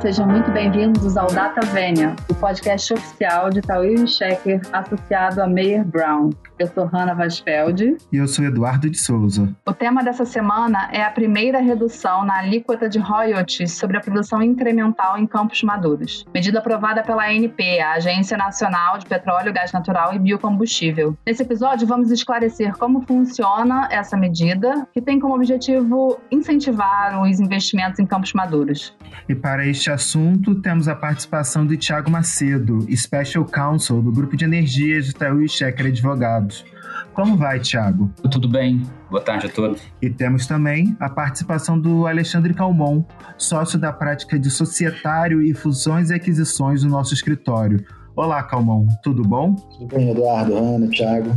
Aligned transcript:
sejam 0.00 0.28
muito 0.28 0.48
bem-vindos 0.52 1.16
ao 1.16 1.26
Data 1.26 1.60
Vênia, 1.72 2.14
o 2.30 2.34
podcast 2.34 2.94
oficial 2.94 3.50
de 3.50 3.60
Tawil 3.60 4.06
Checker 4.06 4.60
associado 4.72 5.42
a 5.42 5.46
Meyer 5.48 5.84
Brown. 5.84 6.30
Eu 6.58 6.66
sou 6.66 6.86
Hanna 6.86 7.14
Vasfeld. 7.14 7.96
E 8.12 8.16
eu 8.16 8.26
sou 8.26 8.44
Eduardo 8.44 8.90
de 8.90 8.98
Souza. 8.98 9.48
O 9.64 9.72
tema 9.72 10.02
dessa 10.02 10.24
semana 10.24 10.88
é 10.92 11.00
a 11.00 11.10
primeira 11.10 11.60
redução 11.60 12.24
na 12.24 12.38
alíquota 12.38 12.88
de 12.88 12.98
royalties 12.98 13.74
sobre 13.74 13.96
a 13.96 14.00
produção 14.00 14.42
incremental 14.42 15.16
em 15.16 15.24
campos 15.24 15.62
maduros. 15.62 16.26
Medida 16.34 16.58
aprovada 16.58 17.04
pela 17.04 17.28
ANP, 17.28 17.78
a 17.78 17.92
Agência 17.92 18.36
Nacional 18.36 18.98
de 18.98 19.06
Petróleo, 19.06 19.52
Gás 19.52 19.70
Natural 19.70 20.12
e 20.14 20.18
Biocombustível. 20.18 21.16
Nesse 21.24 21.44
episódio, 21.44 21.86
vamos 21.86 22.10
esclarecer 22.10 22.76
como 22.76 23.02
funciona 23.02 23.88
essa 23.92 24.16
medida, 24.16 24.84
que 24.92 25.00
tem 25.00 25.20
como 25.20 25.36
objetivo 25.36 26.18
incentivar 26.28 27.22
os 27.22 27.38
investimentos 27.38 28.00
em 28.00 28.06
campos 28.06 28.32
maduros. 28.32 28.96
E 29.28 29.34
para 29.34 29.64
este 29.64 29.92
assunto, 29.92 30.56
temos 30.56 30.88
a 30.88 30.96
participação 30.96 31.64
de 31.64 31.76
Tiago 31.76 32.10
Macedo, 32.10 32.84
Special 32.96 33.44
Counsel 33.44 34.02
do 34.02 34.10
Grupo 34.10 34.36
de 34.36 34.44
Energia 34.44 35.00
de 35.00 35.10
Itaú 35.10 35.40
e 35.42 35.48
Checker 35.48 35.86
Advogados. 35.86 36.47
Como 37.12 37.36
vai, 37.36 37.58
Tiago? 37.60 38.10
Tudo 38.30 38.48
bem. 38.48 38.82
Boa 39.10 39.22
tarde 39.22 39.46
a 39.46 39.48
todos. 39.48 39.80
E 40.00 40.10
temos 40.10 40.46
também 40.46 40.96
a 41.00 41.08
participação 41.08 41.78
do 41.78 42.06
Alexandre 42.06 42.54
Calmon, 42.54 43.02
sócio 43.36 43.78
da 43.78 43.92
prática 43.92 44.38
de 44.38 44.50
societário 44.50 45.42
e 45.42 45.54
fusões 45.54 46.10
e 46.10 46.14
aquisições 46.14 46.82
do 46.82 46.88
nosso 46.88 47.14
escritório. 47.14 47.84
Olá, 48.14 48.42
Calmon, 48.42 48.86
tudo 49.02 49.22
bom? 49.22 49.54
Tudo 49.54 49.86
bem, 49.86 50.10
Eduardo, 50.10 50.56
Ana, 50.56 50.88
Tiago. 50.88 51.30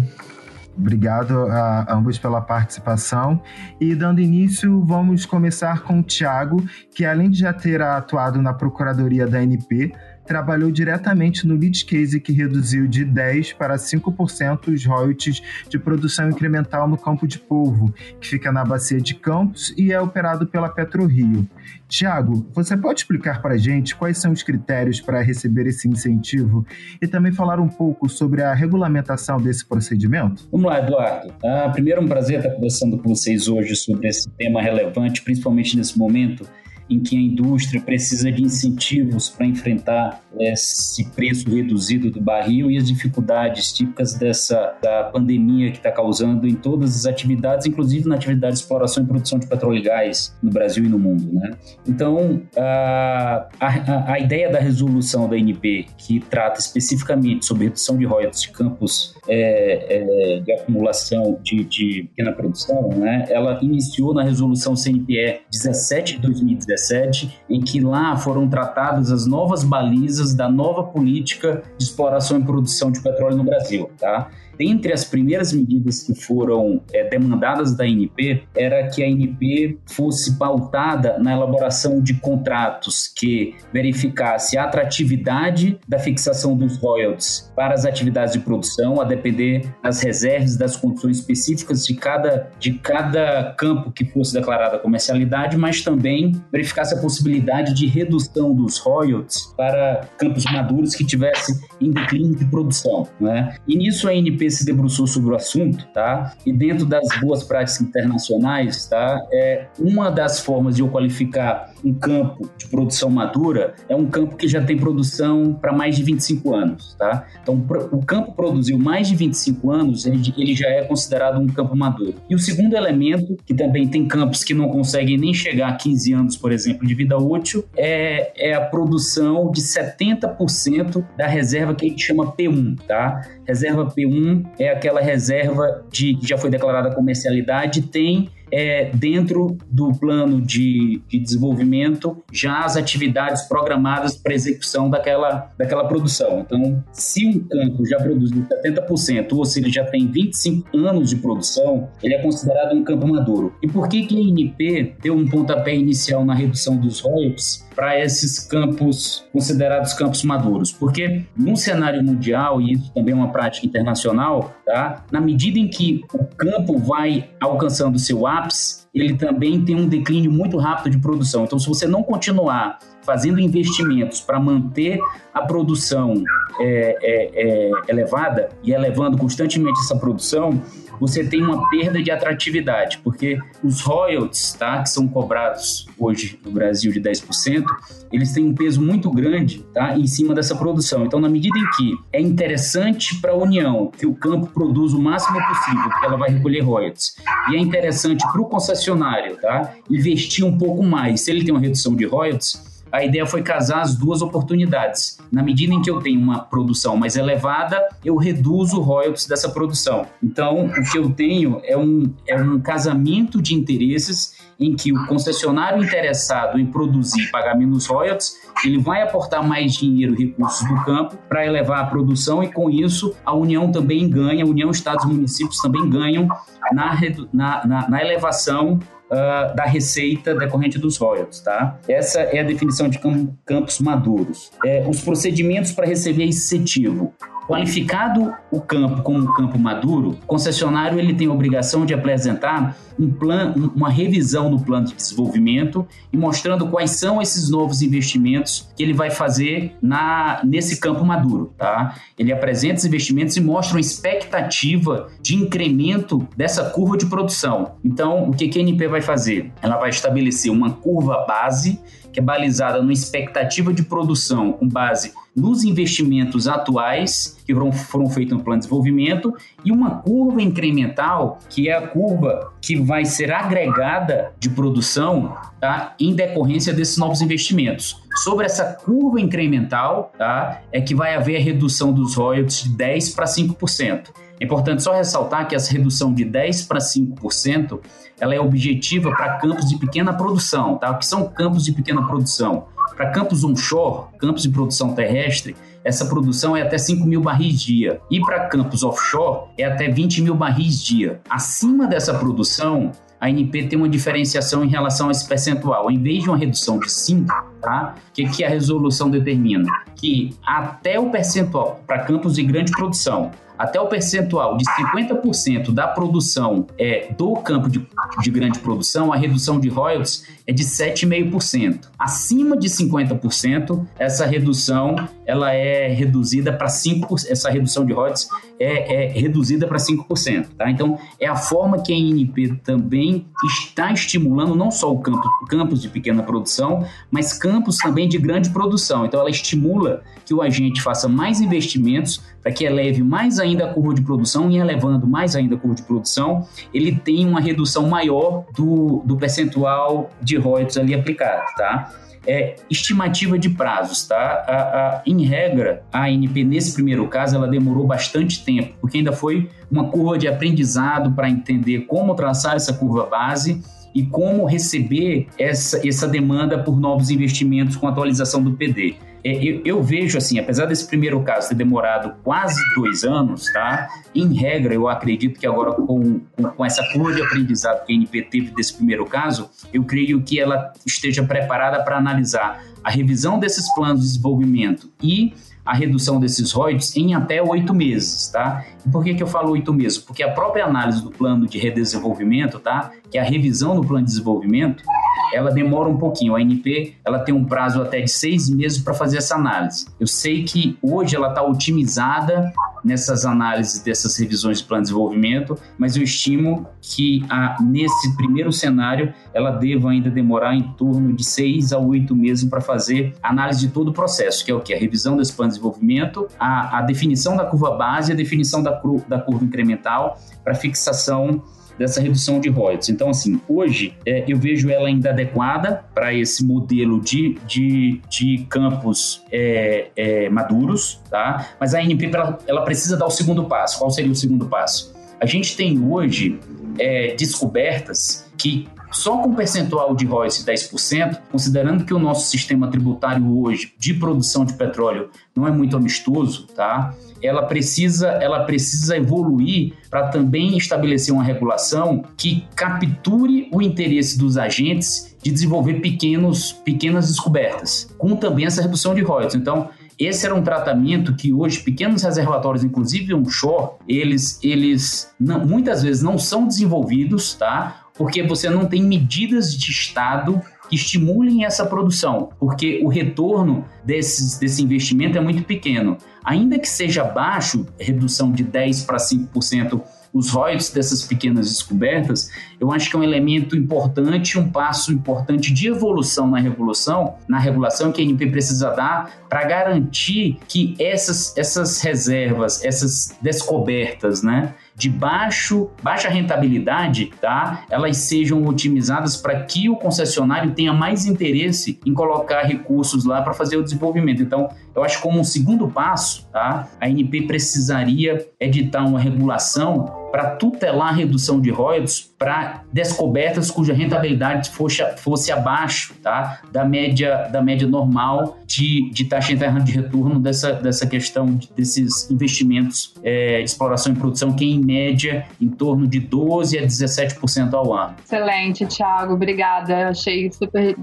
Obrigado 0.78 1.46
a 1.48 1.94
ambos 1.94 2.18
pela 2.18 2.42
participação. 2.42 3.42
E 3.80 3.94
dando 3.94 4.20
início, 4.20 4.84
vamos 4.84 5.26
começar 5.26 5.84
com 5.84 6.00
o 6.00 6.04
Tiago, 6.04 6.64
que 6.96 7.06
além 7.06 7.30
de 7.30 7.40
já 7.40 7.54
ter 7.54 7.82
atuado 7.82 8.42
na 8.42 8.54
Procuradoria 8.54 9.28
da 9.28 9.44
NP, 9.44 9.94
trabalhou 10.26 10.72
diretamente 10.72 11.46
no 11.48 11.56
lead 11.56 11.86
case 11.86 12.20
que 12.20 12.32
reduziu 12.32 12.88
de 12.88 13.06
10% 13.06 13.56
para 13.56 13.76
5% 13.76 14.74
os 14.74 14.86
royalties 14.86 15.42
de 15.68 15.80
produção 15.80 16.30
incremental 16.30 16.88
no 16.88 16.98
Campo 16.98 17.28
de 17.28 17.40
Polvo, 17.40 17.94
que 18.20 18.28
fica 18.28 18.52
na 18.52 18.64
Bacia 18.64 19.00
de 19.00 19.16
Campos 19.16 19.74
e 19.78 19.92
é 19.92 20.00
operado 20.00 20.48
pela 20.48 20.70
PetroRio. 20.70 21.48
Tiago, 21.88 22.48
você 22.54 22.78
pode 22.78 23.02
explicar 23.02 23.42
para 23.42 23.56
a 23.56 23.58
gente 23.58 23.96
quais 23.96 24.18
são 24.18 24.32
os 24.32 24.44
critérios 24.44 25.02
para 25.02 25.22
receber 25.22 25.68
esse 25.68 25.88
incentivo 25.88 26.66
e 27.02 27.08
também 27.08 27.32
falar 27.32 27.60
um 27.60 27.68
pouco 27.68 28.08
sobre 28.08 28.42
a 28.42 28.54
regulamentação 28.54 29.38
desse 29.38 29.66
procedimento? 29.66 30.48
Vamos 30.52 30.72
lá, 30.72 30.80
Eduardo. 30.80 31.34
Ah, 31.44 31.70
primeiro, 31.70 32.02
um 32.02 32.08
prazer 32.08 32.38
estar 32.38 32.52
conversando 32.52 32.98
com 32.98 33.10
vocês 33.10 33.48
hoje 33.48 33.76
sobre 33.76 34.08
esse 34.08 34.30
tema 34.32 34.62
relevante, 34.62 35.22
principalmente 35.22 35.76
nesse 35.76 35.98
momento 35.98 36.48
em 36.92 37.00
que 37.00 37.16
a 37.16 37.20
indústria 37.20 37.82
precisa 37.82 38.30
de 38.30 38.44
incentivos 38.44 39.30
para 39.30 39.46
enfrentar 39.46 40.22
esse 40.38 41.10
preço 41.12 41.50
reduzido 41.50 42.12
do 42.12 42.20
barril 42.20 42.70
e 42.70 42.78
as 42.78 42.86
dificuldades 42.86 43.72
típicas 43.72 44.14
dessa 44.14 44.76
da 44.82 45.04
pandemia 45.06 45.72
que 45.72 45.78
está 45.78 45.92
causando 45.92 46.48
em 46.48 46.56
todas 46.56 46.96
as 46.96 47.06
atividades, 47.06 47.66
inclusive 47.66 48.08
na 48.08 48.16
atividade 48.16 48.56
de 48.56 48.60
exploração 48.62 49.04
e 49.04 49.08
produção 49.08 49.40
de 49.40 49.48
petróleo 49.48 49.78
e 49.78 49.82
gás 49.82 50.36
no 50.44 50.52
Brasil 50.52 50.84
e 50.84 50.90
no 50.90 51.00
mundo. 51.00 51.32
Né? 51.34 51.52
Então, 51.88 52.42
a, 52.58 53.48
a, 53.60 54.14
a 54.14 54.20
ideia 54.20 54.52
da 54.52 54.60
resolução 54.60 55.30
da 55.30 55.38
NP, 55.38 55.86
que 55.98 56.20
trata 56.20 56.60
especificamente 56.60 57.46
sobre 57.46 57.66
redução 57.66 57.98
de 57.98 58.06
royalties 58.06 58.42
de 58.42 58.52
campos 58.52 59.16
é, 59.28 60.38
é, 60.38 60.40
de 60.40 60.52
acumulação 60.52 61.40
de, 61.42 61.64
de 61.64 62.10
pequena 62.10 62.34
produção, 62.34 62.90
né? 62.90 63.26
ela 63.30 63.60
iniciou 63.62 64.14
na 64.14 64.24
resolução 64.24 64.76
CNPE 64.76 65.42
17 65.52 66.16
de 66.16 66.22
2017 66.22 66.81
2017, 66.82 67.40
em 67.50 67.62
que 67.62 67.80
lá 67.80 68.18
foram 68.18 68.50
tratadas 68.50 69.12
as 69.12 69.26
novas 69.26 69.64
balizas 69.64 70.34
da 70.34 70.50
nova 70.50 70.84
política 70.84 71.64
de 71.78 71.84
exploração 71.84 72.40
e 72.40 72.44
produção 72.44 72.92
de 72.92 73.02
petróleo 73.02 73.38
no 73.38 73.44
Brasil. 73.44 73.90
Tá? 74.00 74.30
Dentre 74.62 74.94
as 74.94 75.04
primeiras 75.04 75.52
medidas 75.52 76.04
que 76.04 76.14
foram 76.14 76.84
é, 76.94 77.10
demandadas 77.10 77.76
da 77.76 77.84
ANP 77.84 78.44
era 78.56 78.88
que 78.90 79.04
a 79.04 79.08
ANP 79.08 79.80
fosse 79.88 80.38
pautada 80.38 81.18
na 81.18 81.34
elaboração 81.34 82.00
de 82.00 82.14
contratos 82.14 83.08
que 83.08 83.56
verificasse 83.74 84.60
a 84.60 84.66
atratividade 84.66 85.80
da 85.88 85.98
fixação 85.98 86.56
dos 86.56 86.78
royalties 86.78 87.52
para 87.56 87.74
as 87.74 87.86
atividades 87.86 88.34
de 88.34 88.40
produção, 88.40 89.02
a 89.02 89.04
depender 89.04 89.68
das 89.82 90.00
reservas, 90.04 90.56
das 90.56 90.76
condições 90.76 91.18
específicas 91.18 91.84
de 91.88 91.96
cada, 91.96 92.52
de 92.60 92.74
cada 92.74 93.56
campo 93.58 93.92
que 93.92 94.06
fosse 94.06 94.32
declarada 94.32 94.78
comercialidade, 94.78 95.58
mas 95.58 95.82
também 95.82 96.40
verificasse 96.52 96.94
a 96.94 97.00
possibilidade 97.00 97.74
de 97.74 97.88
redução 97.88 98.54
dos 98.54 98.78
royalties 98.78 99.52
para 99.58 100.08
campos 100.20 100.46
maduros 100.46 100.94
que 100.94 101.04
tivessem 101.04 101.56
em 101.80 101.90
declínio 101.90 102.36
de 102.36 102.46
produção. 102.46 103.08
Né? 103.20 103.56
E 103.68 103.76
nisso 103.76 104.08
a 104.08 104.12
ANP 104.12 104.51
se 104.52 104.66
debruçou 104.66 105.08
sobre 105.08 105.32
o 105.32 105.36
assunto, 105.36 105.88
tá? 105.94 106.34
E 106.46 106.52
dentro 106.52 106.86
das 106.86 107.08
boas 107.22 107.44
práticas 107.44 107.82
internacionais, 107.82 108.86
tá? 108.88 109.22
É 109.32 109.68
uma 109.80 110.10
das 110.10 110.40
formas 110.40 110.76
de 110.76 110.82
eu 110.82 110.90
qualificar 110.90 111.72
um 111.84 111.94
campo 111.94 112.50
de 112.58 112.68
produção 112.68 113.10
madura 113.10 113.74
é 113.90 113.96
um 113.96 114.06
campo 114.06 114.36
que 114.36 114.48
já 114.48 114.64
tem 114.64 114.78
produção 114.78 115.54
para 115.54 115.74
mais 115.74 115.96
de 115.96 116.04
25 116.04 116.56
anos, 116.56 116.96
tá? 116.98 117.26
Então, 117.42 117.64
o 117.92 118.06
campo 118.06 118.34
produziu 118.34 118.78
mais 118.78 119.08
de 119.08 119.16
25 119.16 119.72
anos, 119.72 120.06
ele, 120.06 120.56
já 120.56 120.68
é 120.68 120.84
considerado 120.84 121.40
um 121.40 121.48
campo 121.48 121.76
maduro. 121.76 122.16
E 122.30 122.36
o 122.36 122.40
segundo 122.40 122.76
elemento, 122.76 123.38
que 123.46 123.54
também 123.54 123.88
tem 123.88 124.08
campos 124.08 124.44
que 124.44 124.54
não 124.54 124.70
conseguem 124.70 125.18
nem 125.18 125.34
chegar 125.34 125.70
a 125.70 125.74
15 125.74 126.14
anos, 126.14 126.38
por 126.38 126.52
exemplo, 126.52 126.88
de 126.88 126.94
vida 126.94 127.18
útil, 127.18 127.66
é, 127.76 128.52
é 128.52 128.54
a 128.54 128.62
produção 128.62 129.52
de 129.52 129.62
70% 129.62 131.04
da 131.18 131.28
reserva 131.28 131.74
que 131.74 131.86
a 131.86 131.90
gente 131.90 132.04
chama 132.04 132.32
P1, 132.32 132.80
tá? 132.88 133.22
Reserva 133.48 133.86
P1 133.88 134.46
é 134.60 134.70
aquela 134.70 135.02
reserva 135.02 135.84
de 135.92 136.16
que 136.16 136.28
já 136.28 136.38
foi 136.38 136.50
declarada 136.50 136.94
comercialidade, 136.94 137.82
tem 137.84 138.30
é, 138.52 138.92
dentro 138.94 139.58
do 139.70 139.92
plano 139.94 140.42
de, 140.42 141.02
de, 141.08 141.20
desenvolvimento 141.20 142.24
já 142.32 142.66
as 142.66 142.76
atividades 142.76 143.44
programadas 143.44 144.16
para 144.16 144.34
execução 144.34 144.90
daquela, 144.90 145.50
daquela 145.58 145.88
produção. 145.88 146.40
Então, 146.40 146.84
se 146.92 147.26
um 147.28 147.40
campo 147.40 147.86
já 147.86 147.98
produziu 147.98 148.46
70%, 148.64 149.34
ou 149.34 149.46
se 149.46 149.60
ele 149.60 149.72
já 149.72 149.86
tem 149.86 150.08
25 150.08 150.78
anos 150.78 151.10
de 151.10 151.16
produção, 151.18 151.90
ele 152.04 152.16
é 152.16 152.22
considerado 152.22 152.76
um 152.76 152.84
campo 152.84 153.08
maduro. 153.08 153.56
E 153.62 153.68
por 153.68 153.88
que, 153.88 154.06
que 154.06 154.18
a 154.18 154.20
INP 154.20 154.96
deu 155.02 155.16
um 155.16 155.28
pontapé 155.28 155.76
inicial 155.76 156.26
na 156.26 156.34
redução 156.34 156.76
dos 156.76 157.00
royalties 157.00 157.66
para 157.76 158.00
esses 158.00 158.40
campos 158.40 159.26
considerados 159.32 159.94
campos 159.94 160.24
maduros? 160.24 160.72
Porque 160.72 161.24
num 161.36 161.56
cenário 161.56 162.04
mundial, 162.04 162.60
e 162.62 162.74
isso 162.74 162.92
também 162.94 163.14
é 163.14 163.18
uma 163.18 163.32
prática 163.32 163.66
internacional, 163.66 164.54
tá? 164.66 165.04
na 165.12 165.22
medida 165.22 165.60
em 165.60 165.68
que 165.68 166.04
o 166.14 166.26
campo 166.26 166.78
vai 166.78 167.30
alcançando 167.40 167.98
seu 168.00 168.26
ápice, 168.28 168.41
ápice, 168.42 168.82
ele 168.94 169.16
também 169.16 169.64
tem 169.64 169.76
um 169.76 169.88
declínio 169.88 170.32
muito 170.32 170.58
rápido 170.58 170.92
de 170.92 171.00
produção. 171.00 171.46
Então, 171.46 171.58
se 171.58 171.68
você 171.68 171.88
não 171.88 172.04
continuar 172.04 172.80
fazendo 173.04 173.40
investimentos 173.40 174.22
para 174.22 174.40
manter 174.40 175.00
a 175.34 175.42
produção 175.42 176.24
é, 176.60 176.98
é, 177.02 177.32
é, 177.34 177.72
elevada 177.88 178.50
e 178.64 178.72
elevando 178.74 179.18
constantemente 179.18 179.80
essa 179.80 179.96
produção, 179.96 180.62
você 181.02 181.24
tem 181.24 181.44
uma 181.44 181.68
perda 181.68 182.02
de 182.02 182.12
atratividade, 182.12 183.00
porque 183.04 183.40
os 183.64 183.82
royalties, 183.82 184.54
tá, 184.54 184.84
que 184.84 184.90
são 184.90 185.08
cobrados 185.08 185.88
hoje 185.98 186.40
no 186.46 186.52
Brasil 186.52 186.92
de 186.92 187.02
10%, 187.02 187.66
eles 188.12 188.32
têm 188.32 188.46
um 188.46 188.54
peso 188.54 188.80
muito 188.80 189.10
grande 189.10 189.66
tá, 189.74 189.98
em 189.98 190.06
cima 190.06 190.36
dessa 190.36 190.56
produção. 190.56 191.04
Então, 191.04 191.20
na 191.20 191.28
medida 191.28 191.58
em 191.58 191.70
que 191.72 191.98
é 192.14 192.22
interessante 192.22 193.20
para 193.20 193.32
a 193.32 193.36
União 193.36 193.92
que 193.98 194.06
o 194.06 194.14
campo 194.14 194.46
produza 194.54 194.96
o 194.96 195.02
máximo 195.02 195.40
possível, 195.48 195.90
porque 195.90 196.06
ela 196.06 196.18
vai 196.18 196.30
recolher 196.30 196.60
royalties, 196.60 197.16
e 197.50 197.56
é 197.56 197.60
interessante 197.60 198.24
para 198.32 198.40
o 198.40 198.46
concessionário 198.46 199.38
tá, 199.38 199.74
investir 199.90 200.46
um 200.46 200.56
pouco 200.56 200.84
mais, 200.84 201.22
se 201.22 201.32
ele 201.32 201.44
tem 201.44 201.52
uma 201.52 201.60
redução 201.60 201.96
de 201.96 202.06
royalties, 202.06 202.71
a 202.92 203.04
ideia 203.04 203.26
foi 203.26 203.42
casar 203.42 203.82
as 203.82 203.96
duas 203.96 204.22
oportunidades. 204.22 205.20
Na 205.32 205.42
medida 205.42 205.74
em 205.74 205.82
que 205.82 205.90
eu 205.90 206.00
tenho 206.00 206.20
uma 206.20 206.40
produção 206.40 206.98
mais 206.98 207.16
elevada, 207.16 207.88
eu 208.04 208.18
reduzo 208.18 208.82
royalties 208.82 209.28
dessa 209.28 209.50
produção. 209.50 210.06
Então, 210.22 210.66
o 210.66 210.92
que 210.92 210.98
eu 210.98 211.10
tenho 211.12 211.62
é 211.64 211.78
um, 211.78 212.14
é 212.28 212.36
um 212.36 212.60
casamento 212.60 213.42
de 213.42 213.56
interesses 213.56 214.36
em 214.60 214.76
que 214.76 214.94
o 214.94 215.08
concessionário 215.08 215.84
interessado 215.84 216.60
em 216.60 216.66
produzir 216.66 217.24
e 217.24 217.32
pagar 217.32 217.58
menos 217.58 217.88
royalties, 217.88 218.36
ele 218.64 218.78
vai 218.78 219.02
aportar 219.02 219.46
mais 219.46 219.74
dinheiro 219.74 220.14
e 220.14 220.26
recursos 220.26 220.68
do 220.68 220.76
campo 220.84 221.18
para 221.28 221.46
elevar 221.46 221.80
a 221.80 221.86
produção 221.88 222.44
e 222.44 222.52
com 222.52 222.70
isso 222.70 223.16
a 223.26 223.34
União 223.34 223.72
também 223.72 224.08
ganha, 224.08 224.44
a 224.44 224.48
União, 224.48 224.70
Estados 224.70 225.04
e 225.06 225.08
municípios 225.08 225.58
também 225.60 225.90
ganham 225.90 226.28
na, 226.72 226.96
na, 227.34 227.66
na, 227.66 227.90
na 227.90 228.02
elevação 228.02 228.80
uh, 229.12 229.56
da 229.56 229.66
receita 229.66 230.34
decorrente 230.34 230.80
dos 230.80 230.98
royalties, 230.98 231.42
tá? 231.42 231.78
Essa 231.88 232.22
é 232.22 232.40
a 232.40 232.44
definição 232.44 232.88
de 232.88 233.00
campos 233.46 233.80
maduros. 233.80 234.52
É, 234.66 234.86
os 234.88 235.02
procedimentos 235.02 235.72
para 235.72 235.86
receber 235.86 236.26
incentivo. 236.26 237.14
Qualificado 237.48 238.34
o 238.50 238.62
campo 238.62 239.02
como 239.02 239.34
campo 239.34 239.58
maduro, 239.58 240.12
o 240.12 240.26
concessionário 240.26 241.00
ele 241.00 241.14
tem 241.14 241.28
a 241.28 241.32
obrigação 241.32 241.86
de 241.86 241.94
apresentar 241.94 242.78
um 243.00 243.12
plano, 243.12 243.72
uma 243.76 243.90
revisão 243.90 244.50
no 244.50 244.60
plano 244.60 244.88
de 244.88 244.94
desenvolvimento 244.94 245.86
e 246.14 246.18
mostrando 246.18 246.68
quais 246.68 246.92
são 246.92 247.22
esses 247.22 247.50
novos 247.50 247.82
investimentos 247.82 248.70
que 248.76 248.84
ele 248.84 248.94
vai 248.94 249.10
fazer 249.10 249.76
na, 249.82 250.42
nesse 250.44 250.80
campo 250.80 251.04
maduro. 251.04 251.54
Tá? 251.58 251.96
Ele 252.18 252.32
apresenta 252.32 252.76
os 252.76 252.86
investimentos 252.86 253.36
e 253.36 253.42
mostra 253.42 253.76
uma 253.76 253.82
expectativa 253.82 255.10
de 255.22 255.36
incremento 255.36 256.28
dessa 256.38 256.70
curva 256.70 256.98
de 256.98 257.08
produção. 257.08 257.74
Então, 257.84 258.30
o 258.30 258.34
que 258.34 258.58
a 258.58 258.62
NP 258.62 258.88
vai 258.88 259.02
fazer? 259.02 259.52
Ela 259.62 259.78
vai 259.78 259.90
estabelecer 259.90 260.52
uma 260.52 260.72
curva 260.72 261.26
base 261.28 261.80
que 262.12 262.20
é 262.20 262.24
balizada 262.24 262.82
numa 262.82 262.94
expectativa 262.94 263.74
de 263.74 263.84
produção 263.84 264.52
com 264.52 264.68
base 264.68 265.14
nos 265.36 265.64
investimentos 265.64 266.48
atuais 266.48 267.38
que 267.46 267.54
foram, 267.54 267.72
foram 267.72 268.10
feitos 268.10 268.38
no 268.38 268.44
plano 268.44 268.60
de 268.60 268.66
desenvolvimento 268.66 269.34
e 269.64 269.72
uma 269.72 270.02
curva 270.02 270.42
incremental, 270.42 271.40
que 271.50 271.70
é 271.70 271.78
a 271.78 271.88
curva 271.88 272.52
que 272.62 272.76
vai 272.76 273.06
ser 273.06 273.32
agregada 273.32 274.34
de 274.40 274.50
produção 274.50 275.38
tá, 275.60 275.96
em 276.00 276.14
decorrência 276.14 276.74
desses 276.74 276.98
novos 276.98 277.22
investimentos. 277.22 278.01
Sobre 278.24 278.46
essa 278.46 278.64
curva 278.64 279.20
incremental, 279.20 280.12
tá, 280.16 280.62
é 280.72 280.80
que 280.80 280.94
vai 280.94 281.16
haver 281.16 281.38
a 281.38 281.40
redução 281.40 281.92
dos 281.92 282.14
royalties 282.14 282.66
de 282.66 282.70
10% 282.70 283.16
para 283.16 283.26
5%. 283.26 284.10
É 284.40 284.46
importante 284.46 284.84
só 284.84 284.94
ressaltar 284.94 285.48
que 285.48 285.56
essa 285.56 285.72
redução 285.72 286.14
de 286.14 286.24
10% 286.24 286.68
para 286.68 286.78
5% 286.78 287.80
ela 288.20 288.36
é 288.36 288.40
objetiva 288.40 289.10
para 289.10 289.40
campos 289.40 289.68
de 289.68 289.76
pequena 289.76 290.14
produção. 290.14 290.78
Tá? 290.78 290.92
O 290.92 291.00
que 291.00 291.06
são 291.08 291.28
campos 291.30 291.64
de 291.64 291.72
pequena 291.72 292.06
produção? 292.06 292.68
Para 292.96 293.10
campos 293.10 293.44
onshore, 293.44 294.16
campos 294.20 294.44
de 294.44 294.50
produção 294.50 294.94
terrestre, 294.94 295.56
essa 295.84 296.06
produção 296.06 296.56
é 296.56 296.62
até 296.62 296.78
5 296.78 297.04
mil 297.08 297.22
barris 297.22 297.60
dia. 297.60 298.00
E 298.12 298.20
para 298.20 298.48
campos 298.50 298.84
offshore, 298.84 299.50
é 299.58 299.64
até 299.64 299.90
20 299.90 300.22
mil 300.22 300.36
barris 300.36 300.80
dia. 300.80 301.20
Acima 301.28 301.88
dessa 301.88 302.14
produção, 302.14 302.92
a 303.22 303.30
NP 303.30 303.68
tem 303.68 303.78
uma 303.78 303.88
diferenciação 303.88 304.66
em 304.66 304.68
relação 304.68 305.08
a 305.08 305.12
esse 305.12 305.28
percentual. 305.28 305.92
Em 305.92 306.02
vez 306.02 306.24
de 306.24 306.30
uma 306.30 306.38
redução 306.38 306.80
de 306.80 306.92
5, 306.92 307.32
tá? 307.62 307.94
o 307.96 308.14
que, 308.14 308.28
que 308.28 308.44
a 308.44 308.50
resolução 308.50 309.12
determina? 309.12 309.72
Que 309.96 310.36
até 310.44 311.00
o 311.00 311.12
percentual 311.12 311.84
para 311.86 312.00
campos 312.00 312.34
de 312.34 312.42
grande 312.42 312.72
produção, 312.72 313.30
até 313.60 313.80
o 313.80 313.86
percentual 313.86 314.58
de 314.58 314.66
50% 314.66 315.72
da 315.72 315.88
produção 315.88 316.66
é, 316.80 317.14
do 317.16 317.34
campo 317.34 317.70
de, 317.70 317.88
de 318.24 318.32
grande 318.32 318.58
produção, 318.58 319.14
a 319.14 319.16
redução 319.16 319.60
de 319.60 319.70
royalties 319.70 320.26
é 320.52 320.54
de 320.54 320.64
7,5%. 320.66 321.88
Acima 321.98 322.58
de 322.58 322.68
50%, 322.68 323.88
essa 323.98 324.26
redução 324.26 324.96
ela 325.26 325.54
é 325.54 325.88
reduzida 325.88 326.52
para 326.52 326.68
5%, 326.68 327.26
essa 327.30 327.50
redução 327.50 327.86
de 327.86 327.94
royalties 327.94 328.28
é, 328.60 329.06
é 329.06 329.08
reduzida 329.08 329.66
para 329.66 329.78
5%. 329.78 330.48
Tá? 330.58 330.70
Então, 330.70 331.00
é 331.20 331.28
a 331.28 331.38
forma 331.38 331.82
que 331.82 331.94
a 331.94 331.96
INP 331.96 332.60
também 332.64 333.26
está 333.46 333.94
estimulando 333.94 334.54
não 334.56 334.70
só 334.70 334.92
o 334.92 335.00
campo, 335.00 335.24
campos 335.48 335.82
de 335.82 335.88
pequena 335.88 336.22
produção, 336.22 336.86
mas 337.10 337.32
campos 337.32 337.78
também 337.78 338.10
de 338.10 338.18
grande 338.18 338.50
produção. 338.50 339.06
Então, 339.06 339.22
ela 339.22 339.30
estimula 339.30 340.04
que 340.26 340.34
o 340.34 340.42
agente 340.42 340.82
faça 340.82 341.08
mais 341.08 341.40
investimentos 341.40 342.22
para 342.42 342.52
que 342.52 342.66
eleve 342.66 343.04
mais 343.04 343.40
ainda 343.40 343.66
a 343.66 343.74
curva 343.74 343.94
de 343.94 344.02
produção 344.02 344.50
e 344.50 344.58
elevando 344.58 345.08
mais 345.08 345.36
ainda 345.36 345.56
a 345.56 345.58
curva 345.58 345.76
de 345.76 345.84
produção, 345.84 346.48
ele 346.74 346.96
tem 346.96 347.28
uma 347.28 347.40
redução 347.40 347.88
maior 347.88 348.46
do, 348.56 349.02
do 349.06 349.16
percentual 349.16 350.10
de 350.22 350.38
royalties 350.42 350.78
ali 350.78 350.94
aplicado, 350.94 351.46
tá? 351.56 351.94
É, 352.28 352.56
estimativa 352.70 353.40
de 353.40 353.50
prazos, 353.50 354.08
tá? 354.08 354.16
A, 354.48 354.54
a, 354.54 355.02
em 355.06 355.24
regra, 355.24 355.84
a 355.92 356.04
ANP, 356.04 356.44
nesse 356.44 356.74
primeiro 356.74 357.08
caso, 357.08 357.36
ela 357.36 357.48
demorou 357.48 357.88
bastante 357.88 358.44
tempo, 358.44 358.74
porque 358.80 358.98
ainda 358.98 359.12
foi 359.12 359.50
uma 359.72 359.90
curva 359.90 360.18
de 360.18 360.28
aprendizado 360.28 361.12
para 361.14 361.30
entender 361.30 361.82
como 361.82 362.14
traçar 362.14 362.56
essa 362.56 362.74
curva 362.74 363.06
base 363.06 363.64
e 363.94 364.04
como 364.04 364.46
receber 364.46 365.28
essa, 365.38 365.88
essa 365.88 366.08
demanda 366.08 366.60
por 366.60 366.80
novos 366.80 367.10
investimentos 367.10 367.76
com 367.76 367.88
atualização 367.88 368.44
do 368.44 368.52
PD. 368.52 368.96
É, 369.24 369.34
eu, 369.44 369.62
eu, 369.64 369.84
vejo 369.84 370.18
assim, 370.18 370.40
apesar 370.40 370.66
desse 370.66 370.88
primeiro 370.88 371.22
caso 371.22 371.50
ter 371.50 371.56
demorado 371.56 372.16
quase 372.24 372.60
dois 372.76 373.04
anos, 373.04 373.46
tá? 373.54 373.88
Em 374.16 374.34
regra, 374.34 374.74
eu 374.74 374.88
acredito 374.88 375.40
que 375.40 375.46
agora 375.46 375.74
com, 375.74 376.20
com, 376.36 376.44
com 376.44 376.66
essa 376.66 376.84
curva 376.92 377.14
de 377.14 377.22
aprendizado 377.22 377.86
que 377.86 377.94
a 377.94 377.96
NP 377.96 378.24
teve 378.24 378.52
desse 378.52 378.74
primeiro 378.74 379.06
caso, 379.06 379.50
eu 379.72 379.84
creio 379.84 380.22
que 380.24 380.40
ela 380.40 380.74
esteja 380.86 381.24
preparada 381.24 381.84
para 381.84 381.98
analisar 381.98 382.64
a 382.84 382.90
revisão 382.90 383.38
desses 383.38 383.72
planos 383.76 384.02
de 384.02 384.08
desenvolvimento 384.08 384.92
e 385.02 385.34
a 385.66 385.76
redução 385.76 386.20
desses 386.20 386.52
royalties 386.52 386.96
em 386.96 387.14
até 387.14 387.42
oito 387.42 387.74
meses, 387.74 388.30
tá? 388.30 388.66
E 388.86 388.90
por 388.90 389.04
que, 389.04 389.14
que 389.14 389.22
eu 389.22 389.28
falo 389.28 389.52
oito 389.52 389.72
meses? 389.72 389.98
Porque 389.98 390.24
a 390.24 390.32
própria 390.32 390.66
análise 390.66 391.04
do 391.04 391.12
plano 391.12 391.48
de 391.48 391.60
redesenvolvimento, 391.60 392.60
tá? 392.60 392.92
Que 393.12 393.18
é 393.18 393.22
a 393.22 393.24
revisão 393.24 393.76
do 393.76 393.86
plano 393.86 394.06
de 394.06 394.12
desenvolvimento, 394.12 394.84
ela 395.34 395.52
demora 395.52 395.90
um 395.90 395.98
pouquinho. 395.98 396.36
A 396.36 396.40
ANP 396.40 396.96
ela 397.06 397.20
tem 397.20 397.34
um 397.34 397.46
prazo 397.46 397.82
até 397.82 398.02
de 398.02 398.12
seis 398.12 398.50
meses 398.50 398.80
para 398.80 398.94
fazer 398.94 399.18
essa 399.18 399.36
análise. 399.36 399.88
Eu 400.00 400.08
sei 400.08 400.44
que 400.44 400.78
hoje 400.82 401.16
ela 401.16 401.30
está 401.30 401.42
otimizada 401.44 402.52
nessas 402.84 403.26
análises 403.26 403.82
dessas 403.84 404.18
revisões 404.18 404.60
de 404.60 404.66
plano 404.66 404.84
de 404.84 404.90
desenvolvimento, 404.90 405.58
mas 405.78 405.96
eu 405.96 406.04
estimo 406.04 406.68
que 406.82 407.24
a, 407.30 407.58
nesse 407.62 408.16
primeiro 408.16 408.52
cenário 408.52 409.14
ela 409.34 409.52
deva 409.52 409.92
ainda 409.92 410.10
demorar 410.10 410.56
em 410.56 410.64
torno 410.74 411.14
de 411.14 411.24
seis 411.24 411.72
a 411.72 411.78
oito 411.78 412.16
meses 412.16 412.50
para 412.50 412.60
fazer 412.60 413.14
análise 413.22 413.68
de 413.68 413.74
todo 413.74 413.90
o 413.90 413.94
processo, 413.94 414.44
que 414.44 414.52
é 414.52 414.56
o 414.56 414.60
que? 414.60 414.74
A 414.74 414.78
revisão 414.78 415.16
desse 415.16 415.34
plano 415.34 415.52
de 415.52 415.58
desenvolvimento, 415.58 416.28
a, 416.40 416.80
a 416.80 416.82
definição 416.82 417.38
da 417.38 417.46
curva 417.46 417.72
base, 417.72 418.12
a 418.12 418.16
definição 418.16 418.64
da, 418.64 418.82
da 419.08 419.20
curva 419.20 419.46
incremental 419.46 420.20
para 420.44 420.56
fixação 420.56 421.44
dessa 421.82 422.00
redução 422.00 422.40
de 422.40 422.48
royalties. 422.50 422.90
Então, 422.90 423.10
assim, 423.10 423.42
hoje 423.48 423.96
é, 424.06 424.24
eu 424.28 424.38
vejo 424.38 424.70
ela 424.70 424.88
ainda 424.88 425.10
adequada 425.10 425.84
para 425.94 426.14
esse 426.14 426.46
modelo 426.46 427.02
de, 427.02 427.38
de, 427.48 428.00
de 428.08 428.46
campos 428.50 429.24
é, 429.32 429.90
é, 429.96 430.30
maduros, 430.30 431.02
tá? 431.10 431.50
Mas 431.60 431.74
a 431.74 431.84
NP 431.84 432.12
ela, 432.14 432.38
ela, 432.48 432.62
precisa 432.62 432.96
dar 432.96 433.08
o 433.08 433.10
segundo 433.10 433.46
passo. 433.46 433.80
Qual 433.80 433.90
seria 433.90 434.12
o 434.12 434.16
segundo 434.16 434.46
passo? 434.46 434.94
A 435.20 435.26
gente 435.26 435.58
tem 435.58 435.84
hoje 435.84 436.40
é, 436.78 437.16
descobertas 437.16 438.30
que 438.38 438.68
só 438.92 439.18
com 439.18 439.34
percentual 439.34 439.96
de 439.96 440.06
royalties 440.06 440.44
de 440.44 440.52
10%, 440.52 441.20
considerando 441.32 441.86
que 441.86 441.94
o 441.94 442.00
nosso 442.00 442.30
sistema 442.30 442.70
tributário 442.70 443.40
hoje 443.40 443.74
de 443.78 443.94
produção 443.94 444.46
de 444.46 444.54
petróleo 444.54 445.10
não 445.36 445.48
é 445.48 445.52
muito 445.52 445.76
amistoso, 445.78 446.48
tá? 446.48 446.94
ela 447.22 447.44
precisa, 447.44 448.08
ela 448.08 448.44
precisa 448.44 448.98
evoluir 448.98 449.74
para 449.90 450.08
também 450.08 450.58
estabelecer 450.58 451.14
uma 451.14 451.24
regulação 451.24 452.04
que 452.18 452.46
capture 452.56 453.48
o 453.52 453.62
interesse 453.62 454.18
dos 454.18 454.38
agentes 454.38 455.16
de 455.22 455.32
desenvolver 455.32 455.76
pequenos, 455.76 456.52
pequenas 456.52 457.08
descobertas, 457.08 457.94
com 457.98 458.16
também 458.16 458.46
essa 458.46 458.62
redução 458.62 458.96
de 458.96 459.02
royalties. 459.02 459.36
Então, 459.36 459.70
esse 460.00 460.26
era 460.26 460.34
um 460.34 460.42
tratamento 460.42 461.16
que 461.16 461.32
hoje 461.32 461.60
pequenos 461.60 462.02
reservatórios, 462.02 462.64
inclusive 462.64 463.14
onshore, 463.14 463.74
eles, 463.88 464.40
eles 464.42 465.14
não, 465.20 465.46
muitas 465.46 465.84
vezes 465.84 466.02
não 466.02 466.18
são 466.18 466.48
desenvolvidos, 466.48 467.36
tá? 467.36 467.81
Porque 467.96 468.24
você 468.24 468.50
não 468.50 468.66
tem 468.66 468.84
medidas 468.84 469.56
de 469.56 469.72
estado 469.72 470.42
que 470.70 470.76
estimulem 470.76 471.44
essa 471.44 471.66
produção, 471.66 472.30
porque 472.40 472.80
o 472.82 472.88
retorno 472.88 473.66
desses, 473.84 474.40
desse 474.40 474.64
investimento 474.64 475.18
é 475.18 475.22
muito 475.22 475.44
pequeno. 475.44 475.98
Ainda 476.24 476.58
que 476.58 476.68
seja 476.68 477.04
baixo, 477.04 477.68
redução 477.78 478.32
de 478.32 478.46
10% 478.46 478.86
para 478.86 478.98
5% 478.98 479.82
os 480.14 480.30
royalties 480.30 480.72
dessas 480.72 481.04
pequenas 481.04 481.48
descobertas, 481.48 482.30
eu 482.60 482.72
acho 482.72 482.90
que 482.90 482.96
é 482.96 483.00
um 483.00 483.04
elemento 483.04 483.56
importante, 483.56 484.38
um 484.38 484.50
passo 484.50 484.92
importante 484.92 485.54
de 485.54 485.68
evolução 485.68 486.30
na 486.30 486.40
revolução, 486.40 487.16
na 487.28 487.40
regulação 487.40 487.92
que 487.92 488.02
a 488.02 488.06
ANP 488.06 488.30
precisa 488.30 488.72
dar 488.72 489.26
para 489.30 489.44
garantir 489.46 490.38
que 490.48 490.76
essas, 490.80 491.36
essas 491.38 491.82
reservas, 491.82 492.64
essas 492.64 493.18
descobertas, 493.22 494.22
né, 494.22 494.54
de 494.82 494.90
baixo, 494.90 495.70
baixa 495.84 496.10
rentabilidade, 496.10 497.12
tá? 497.22 497.66
Elas 497.70 497.98
sejam 497.98 498.44
otimizadas 498.48 499.16
para 499.16 499.44
que 499.44 499.70
o 499.70 499.76
concessionário 499.76 500.56
tenha 500.56 500.74
mais 500.74 501.06
interesse 501.06 501.80
em 501.86 501.94
colocar 501.94 502.42
recursos 502.42 503.06
lá 503.06 503.22
para 503.22 503.32
fazer 503.32 503.58
o 503.58 503.64
desenvolvimento. 503.64 504.24
Então, 504.24 504.50
eu 504.74 504.84
acho 504.84 504.98
que 504.98 505.04
como 505.04 505.20
um 505.20 505.24
segundo 505.24 505.68
passo, 505.68 506.28
tá? 506.32 506.68
A 506.80 506.88
ANP 506.88 507.28
precisaria 507.28 508.28
editar 508.40 508.84
uma 508.84 509.00
regulação 509.00 510.01
para 510.12 510.36
tutelar 510.36 510.90
a 510.90 510.92
redução 510.92 511.40
de 511.40 511.50
royalties 511.50 512.12
para 512.18 512.64
descobertas 512.72 513.50
cuja 513.50 513.74
rentabilidade 513.74 514.50
fosse, 514.52 514.84
fosse 514.98 515.32
abaixo 515.32 515.96
tá? 516.04 516.42
da, 516.52 516.64
média, 516.64 517.28
da 517.32 517.42
média 517.42 517.68
normal 517.68 518.38
de, 518.46 518.92
de 518.92 519.06
taxa 519.06 519.34
interna 519.34 519.60
de 519.60 519.72
retorno 519.72 520.20
dessa, 520.20 520.54
dessa 520.54 520.86
questão 520.86 521.26
de, 521.26 521.52
desses 521.54 522.10
investimentos 522.12 522.94
é, 523.04 523.42
exploração 523.42 523.94
e 523.94 523.96
produção, 523.96 524.34
que 524.34 524.46
é, 524.46 524.48
em 524.48 524.60
média 524.60 525.26
em 525.40 525.50
torno 525.50 525.88
de 525.88 526.00
12% 526.00 526.62
a 526.62 526.68
17% 526.68 527.54
ao 527.54 527.74
ano. 527.74 527.96
Excelente, 528.04 528.66
Thiago, 528.66 529.14
obrigada. 529.14 529.90
Achei 529.90 530.32
super 530.32 530.76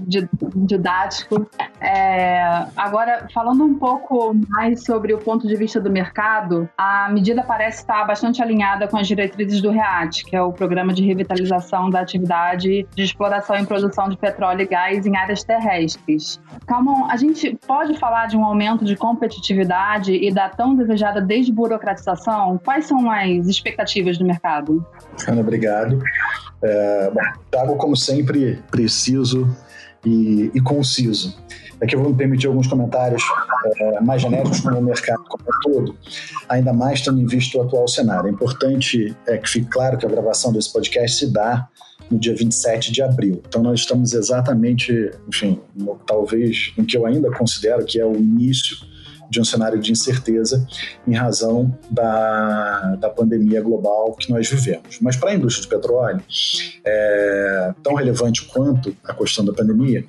didático. 0.55 1.49
É, 1.79 2.65
agora, 2.75 3.27
falando 3.33 3.63
um 3.63 3.75
pouco 3.75 4.35
mais 4.49 4.83
sobre 4.83 5.13
o 5.13 5.19
ponto 5.19 5.47
de 5.47 5.55
vista 5.55 5.79
do 5.79 5.89
mercado, 5.89 6.69
a 6.77 7.09
medida 7.09 7.43
parece 7.43 7.79
estar 7.79 8.03
bastante 8.05 8.41
alinhada 8.41 8.87
com 8.87 8.97
as 8.97 9.07
diretrizes 9.19 9.61
do 9.61 9.69
REAT, 9.69 10.23
que 10.23 10.35
é 10.35 10.41
o 10.41 10.53
Programa 10.53 10.93
de 10.93 11.03
Revitalização 11.03 11.89
da 11.89 11.99
Atividade 11.99 12.87
de 12.95 13.03
Exploração 13.03 13.57
e 13.57 13.65
Produção 13.65 14.07
de 14.07 14.17
Petróleo 14.17 14.61
e 14.61 14.65
Gás 14.65 15.05
em 15.05 15.17
Áreas 15.17 15.43
Terrestres. 15.43 16.39
Calmon, 16.65 17.05
a 17.09 17.17
gente 17.17 17.57
pode 17.67 17.97
falar 17.97 18.27
de 18.27 18.37
um 18.37 18.45
aumento 18.45 18.85
de 18.85 18.95
competitividade 18.95 20.13
e 20.13 20.31
da 20.33 20.47
tão 20.47 20.73
desejada 20.73 21.21
desburocratização? 21.21 22.57
Quais 22.63 22.85
são 22.85 23.11
as 23.11 23.47
expectativas 23.47 24.17
do 24.17 24.25
mercado? 24.25 24.85
Ana, 25.27 25.41
obrigado. 25.41 25.99
É, 26.61 27.11
bom, 27.51 27.77
como 27.77 27.97
sempre, 27.97 28.61
preciso 28.71 29.53
e, 30.05 30.49
e 30.53 30.61
conciso. 30.61 31.37
Aqui 31.81 31.95
eu 31.95 32.01
vou 32.01 32.09
me 32.09 32.15
permitir 32.17 32.47
alguns 32.47 32.67
comentários 32.67 33.23
é, 33.79 34.01
mais 34.01 34.21
genéricos 34.21 34.59
como 34.59 34.77
o 34.77 34.83
mercado 34.83 35.23
como 35.29 35.43
um 35.43 35.61
todo, 35.61 35.95
ainda 36.47 36.73
mais 36.73 37.01
tendo 37.01 37.19
em 37.19 37.25
vista 37.25 37.57
o 37.57 37.61
atual 37.61 37.87
cenário. 37.87 38.27
É 38.27 38.31
importante 38.31 39.15
é, 39.27 39.37
que 39.37 39.49
fique 39.49 39.67
claro 39.67 39.97
que 39.97 40.05
a 40.05 40.09
gravação 40.09 40.51
desse 40.51 40.71
podcast 40.71 41.17
se 41.17 41.31
dá 41.31 41.67
no 42.09 42.17
dia 42.17 42.35
27 42.35 42.91
de 42.91 43.01
abril. 43.01 43.41
Então 43.47 43.61
nós 43.61 43.81
estamos 43.81 44.13
exatamente, 44.13 45.11
enfim, 45.27 45.59
no, 45.75 45.95
talvez 46.05 46.73
no 46.77 46.85
que 46.85 46.97
eu 46.97 47.05
ainda 47.05 47.31
considero 47.31 47.85
que 47.85 47.99
é 47.99 48.05
o 48.05 48.15
início 48.15 48.77
de 49.29 49.39
um 49.39 49.43
cenário 49.43 49.79
de 49.79 49.91
incerteza 49.91 50.65
em 51.07 51.13
razão 51.13 51.77
da, 51.89 52.95
da 52.95 53.09
pandemia 53.09 53.61
global 53.61 54.13
que 54.13 54.29
nós 54.31 54.49
vivemos. 54.49 54.99
Mas 55.01 55.15
para 55.15 55.31
a 55.31 55.35
indústria 55.35 55.63
de 55.63 55.69
petróleo, 55.69 56.21
é, 56.83 57.73
tão 57.83 57.93
relevante 57.93 58.45
quanto 58.45 58.95
a 59.03 59.13
questão 59.13 59.45
da 59.45 59.53
pandemia 59.53 60.03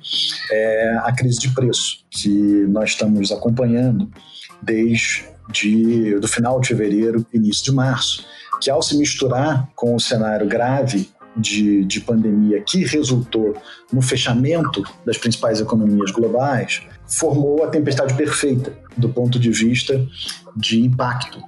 é 0.51 0.97
a 1.03 1.11
crise 1.13 1.39
de 1.39 1.49
preço 1.49 2.03
que 2.09 2.65
nós 2.69 2.91
estamos 2.91 3.31
acompanhando 3.31 4.09
desde 4.61 5.29
de, 5.51 6.15
do 6.19 6.27
final 6.27 6.59
de 6.59 6.69
fevereiro, 6.69 7.25
início 7.33 7.65
de 7.65 7.71
março, 7.71 8.25
que 8.61 8.69
ao 8.69 8.81
se 8.81 8.97
misturar 8.97 9.67
com 9.75 9.95
o 9.95 9.99
cenário 9.99 10.47
grave 10.47 11.09
de, 11.35 11.83
de 11.85 12.01
pandemia 12.01 12.61
que 12.61 12.85
resultou 12.85 13.55
no 13.91 14.01
fechamento 14.01 14.83
das 15.05 15.17
principais 15.17 15.59
economias 15.59 16.11
globais, 16.11 16.81
formou 17.07 17.63
a 17.63 17.67
tempestade 17.67 18.13
perfeita 18.13 18.73
do 18.97 19.09
ponto 19.09 19.39
de 19.39 19.51
vista 19.51 20.05
de 20.55 20.81
impacto, 20.81 21.41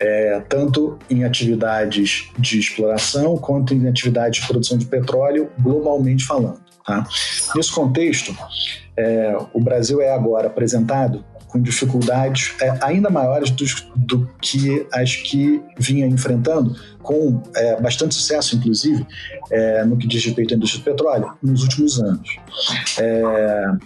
é, 0.00 0.40
tanto 0.48 0.98
em 1.10 1.24
atividades 1.24 2.30
de 2.38 2.58
exploração 2.58 3.36
quanto 3.36 3.74
em 3.74 3.88
atividades 3.88 4.40
de 4.40 4.46
produção 4.46 4.78
de 4.78 4.86
petróleo, 4.86 5.50
globalmente 5.58 6.24
falando. 6.24 6.67
Tá? 6.88 7.06
Nesse 7.54 7.70
contexto, 7.70 8.34
é, 8.96 9.36
o 9.52 9.60
Brasil 9.60 10.00
é 10.00 10.10
agora 10.10 10.46
apresentado 10.46 11.22
com 11.46 11.60
dificuldades 11.60 12.54
é, 12.62 12.78
ainda 12.80 13.10
maiores 13.10 13.50
do, 13.50 13.64
do, 13.94 14.30
que 14.40 14.86
as 14.90 15.14
que 15.14 15.62
vinha 15.78 16.06
enfrentando, 16.06 16.74
com 17.02 17.42
é, 17.54 17.78
bastante 17.78 18.14
sucesso, 18.14 18.56
inclusive, 18.56 19.06
é, 19.50 19.84
no 19.84 19.98
que 19.98 20.06
diz 20.06 20.24
respeito 20.24 20.54
à 20.54 20.56
indústria 20.56 20.82
do 20.82 20.84
petróleo, 20.84 21.34
nos 21.42 21.62
últimos 21.62 22.00
anos. 22.00 22.38
É, 22.98 23.22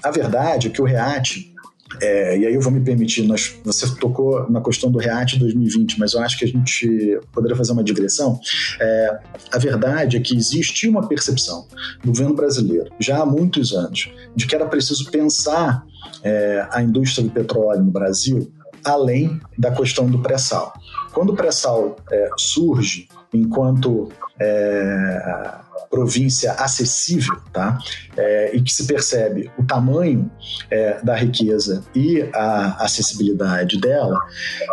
a 0.04 0.10
verdade 0.12 0.68
é 0.68 0.70
que 0.70 0.80
o 0.80 0.84
REAT 0.84 1.51
é, 2.00 2.38
e 2.38 2.46
aí 2.46 2.54
eu 2.54 2.60
vou 2.60 2.72
me 2.72 2.80
permitir, 2.80 3.22
nós, 3.22 3.54
você 3.64 3.86
tocou 3.96 4.48
na 4.50 4.60
questão 4.60 4.90
do 4.90 4.98
REAT 4.98 5.38
2020, 5.38 5.98
mas 5.98 6.14
eu 6.14 6.20
acho 6.20 6.38
que 6.38 6.44
a 6.44 6.48
gente 6.48 7.20
poderia 7.32 7.56
fazer 7.56 7.72
uma 7.72 7.84
digressão. 7.84 8.38
É, 8.80 9.18
a 9.52 9.58
verdade 9.58 10.16
é 10.16 10.20
que 10.20 10.36
existia 10.36 10.90
uma 10.90 11.06
percepção 11.06 11.66
no 12.04 12.12
governo 12.12 12.34
brasileiro, 12.34 12.90
já 12.98 13.20
há 13.20 13.26
muitos 13.26 13.72
anos, 13.72 14.10
de 14.34 14.46
que 14.46 14.54
era 14.54 14.66
preciso 14.66 15.10
pensar 15.10 15.84
é, 16.22 16.66
a 16.70 16.82
indústria 16.82 17.26
do 17.26 17.32
petróleo 17.32 17.84
no 17.84 17.90
Brasil 17.90 18.50
além 18.84 19.40
da 19.56 19.70
questão 19.70 20.06
do 20.06 20.18
pré-sal. 20.18 20.72
Quando 21.12 21.30
o 21.30 21.36
pré-sal 21.36 21.96
é, 22.10 22.30
surge 22.36 23.08
enquanto 23.32 24.08
é, 24.40 25.61
província 25.90 26.52
acessível, 26.52 27.36
tá? 27.52 27.78
É, 28.16 28.56
e 28.56 28.62
que 28.62 28.72
se 28.72 28.86
percebe 28.86 29.50
o 29.58 29.64
tamanho 29.64 30.30
é, 30.70 31.02
da 31.02 31.14
riqueza 31.14 31.84
e 31.94 32.22
a 32.34 32.84
acessibilidade 32.84 33.80
dela, 33.80 34.20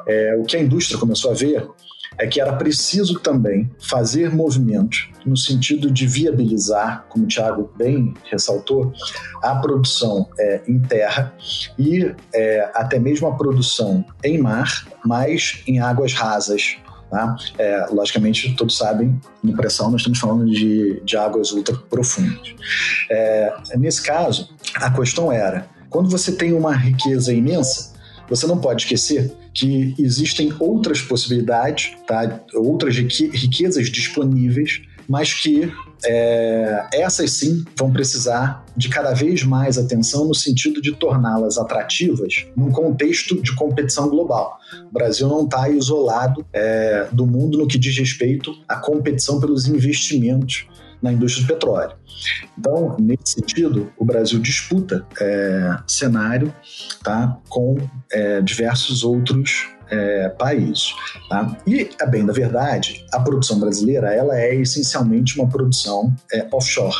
é, 0.07 0.35
o 0.37 0.43
que 0.43 0.57
a 0.57 0.61
indústria 0.61 0.99
começou 0.99 1.31
a 1.31 1.33
ver 1.33 1.67
é 2.19 2.27
que 2.27 2.39
era 2.41 2.53
preciso 2.53 3.19
também 3.19 3.71
fazer 3.79 4.35
movimentos 4.35 5.09
no 5.25 5.37
sentido 5.37 5.89
de 5.89 6.05
viabilizar, 6.05 7.05
como 7.07 7.23
o 7.23 7.27
Tiago 7.27 7.71
bem 7.77 8.13
ressaltou, 8.29 8.91
a 9.41 9.55
produção 9.55 10.27
é, 10.37 10.61
em 10.67 10.79
terra 10.79 11.33
e 11.77 12.13
é, 12.33 12.69
até 12.73 12.99
mesmo 12.99 13.27
a 13.27 13.35
produção 13.35 14.03
em 14.23 14.37
mar, 14.37 14.85
mas 15.05 15.63
em 15.65 15.79
águas 15.79 16.13
rasas, 16.13 16.77
Tá? 17.09 17.35
É, 17.57 17.87
logicamente, 17.91 18.55
todos 18.55 18.77
sabem, 18.77 19.19
no 19.43 19.53
pressão 19.53 19.89
nós 19.89 20.01
estamos 20.01 20.19
falando 20.19 20.45
de, 20.45 21.01
de 21.03 21.17
águas 21.17 21.51
ultra 21.51 21.75
profundas. 21.75 22.53
É, 23.09 23.51
nesse 23.77 24.03
caso, 24.03 24.49
a 24.75 24.91
questão 24.91 25.31
era: 25.31 25.67
quando 25.89 26.09
você 26.09 26.31
tem 26.31 26.53
uma 26.53 26.75
riqueza 26.75 27.33
imensa, 27.33 27.93
você 28.29 28.45
não 28.45 28.59
pode 28.59 28.83
esquecer 28.83 29.33
que 29.53 29.95
existem 29.97 30.53
outras 30.59 31.01
possibilidades, 31.01 31.91
tá? 32.05 32.41
outras 32.53 32.95
riquezas 32.95 33.89
disponíveis, 33.89 34.81
mas 35.07 35.33
que 35.33 35.73
é, 36.05 36.87
essas 36.93 37.31
sim 37.31 37.63
vão 37.77 37.91
precisar 37.91 38.65
de 38.75 38.89
cada 38.89 39.13
vez 39.13 39.43
mais 39.43 39.77
atenção 39.77 40.25
no 40.25 40.33
sentido 40.33 40.81
de 40.81 40.93
torná-las 40.93 41.57
atrativas 41.57 42.45
num 42.55 42.71
contexto 42.71 43.41
de 43.41 43.53
competição 43.55 44.09
global. 44.09 44.57
O 44.89 44.93
Brasil 44.93 45.27
não 45.27 45.43
está 45.43 45.69
isolado 45.69 46.45
é, 46.53 47.07
do 47.11 47.25
mundo 47.25 47.57
no 47.57 47.67
que 47.67 47.77
diz 47.77 47.97
respeito 47.97 48.53
à 48.67 48.77
competição 48.77 49.39
pelos 49.39 49.67
investimentos 49.67 50.67
na 51.01 51.13
indústria 51.13 51.45
do 51.45 51.53
petróleo. 51.53 51.95
Então, 52.57 52.97
nesse 52.99 53.33
sentido, 53.35 53.91
o 53.97 54.03
Brasil 54.03 54.39
disputa 54.39 55.05
é, 55.19 55.77
cenário 55.87 56.53
tá, 57.03 57.37
com 57.47 57.77
é, 58.11 58.41
diversos 58.41 59.03
outros 59.03 59.69
é, 59.89 60.29
países. 60.29 60.93
Tá? 61.29 61.55
E, 61.65 61.89
a 62.01 62.05
bem 62.05 62.25
da 62.25 62.34
verdade, 62.34 63.05
a 63.12 63.19
produção 63.19 63.60
brasileira 63.60 64.13
ela 64.13 64.39
é 64.39 64.55
essencialmente 64.55 65.39
uma 65.39 65.50
produção 65.50 66.13
é, 66.31 66.48
offshore. 66.51 66.96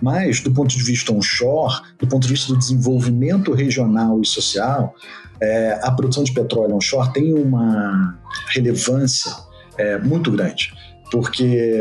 Mas, 0.00 0.40
do 0.40 0.52
ponto 0.52 0.76
de 0.76 0.82
vista 0.82 1.12
onshore, 1.12 1.80
do 1.98 2.06
ponto 2.06 2.22
de 2.22 2.32
vista 2.32 2.52
do 2.52 2.58
desenvolvimento 2.58 3.52
regional 3.52 4.20
e 4.20 4.26
social, 4.26 4.94
é, 5.40 5.78
a 5.82 5.90
produção 5.90 6.24
de 6.24 6.32
petróleo 6.32 6.76
onshore 6.76 7.12
tem 7.12 7.32
uma 7.32 8.18
relevância 8.48 9.32
é, 9.78 9.98
muito 9.98 10.30
grande 10.30 10.72
porque 11.12 11.78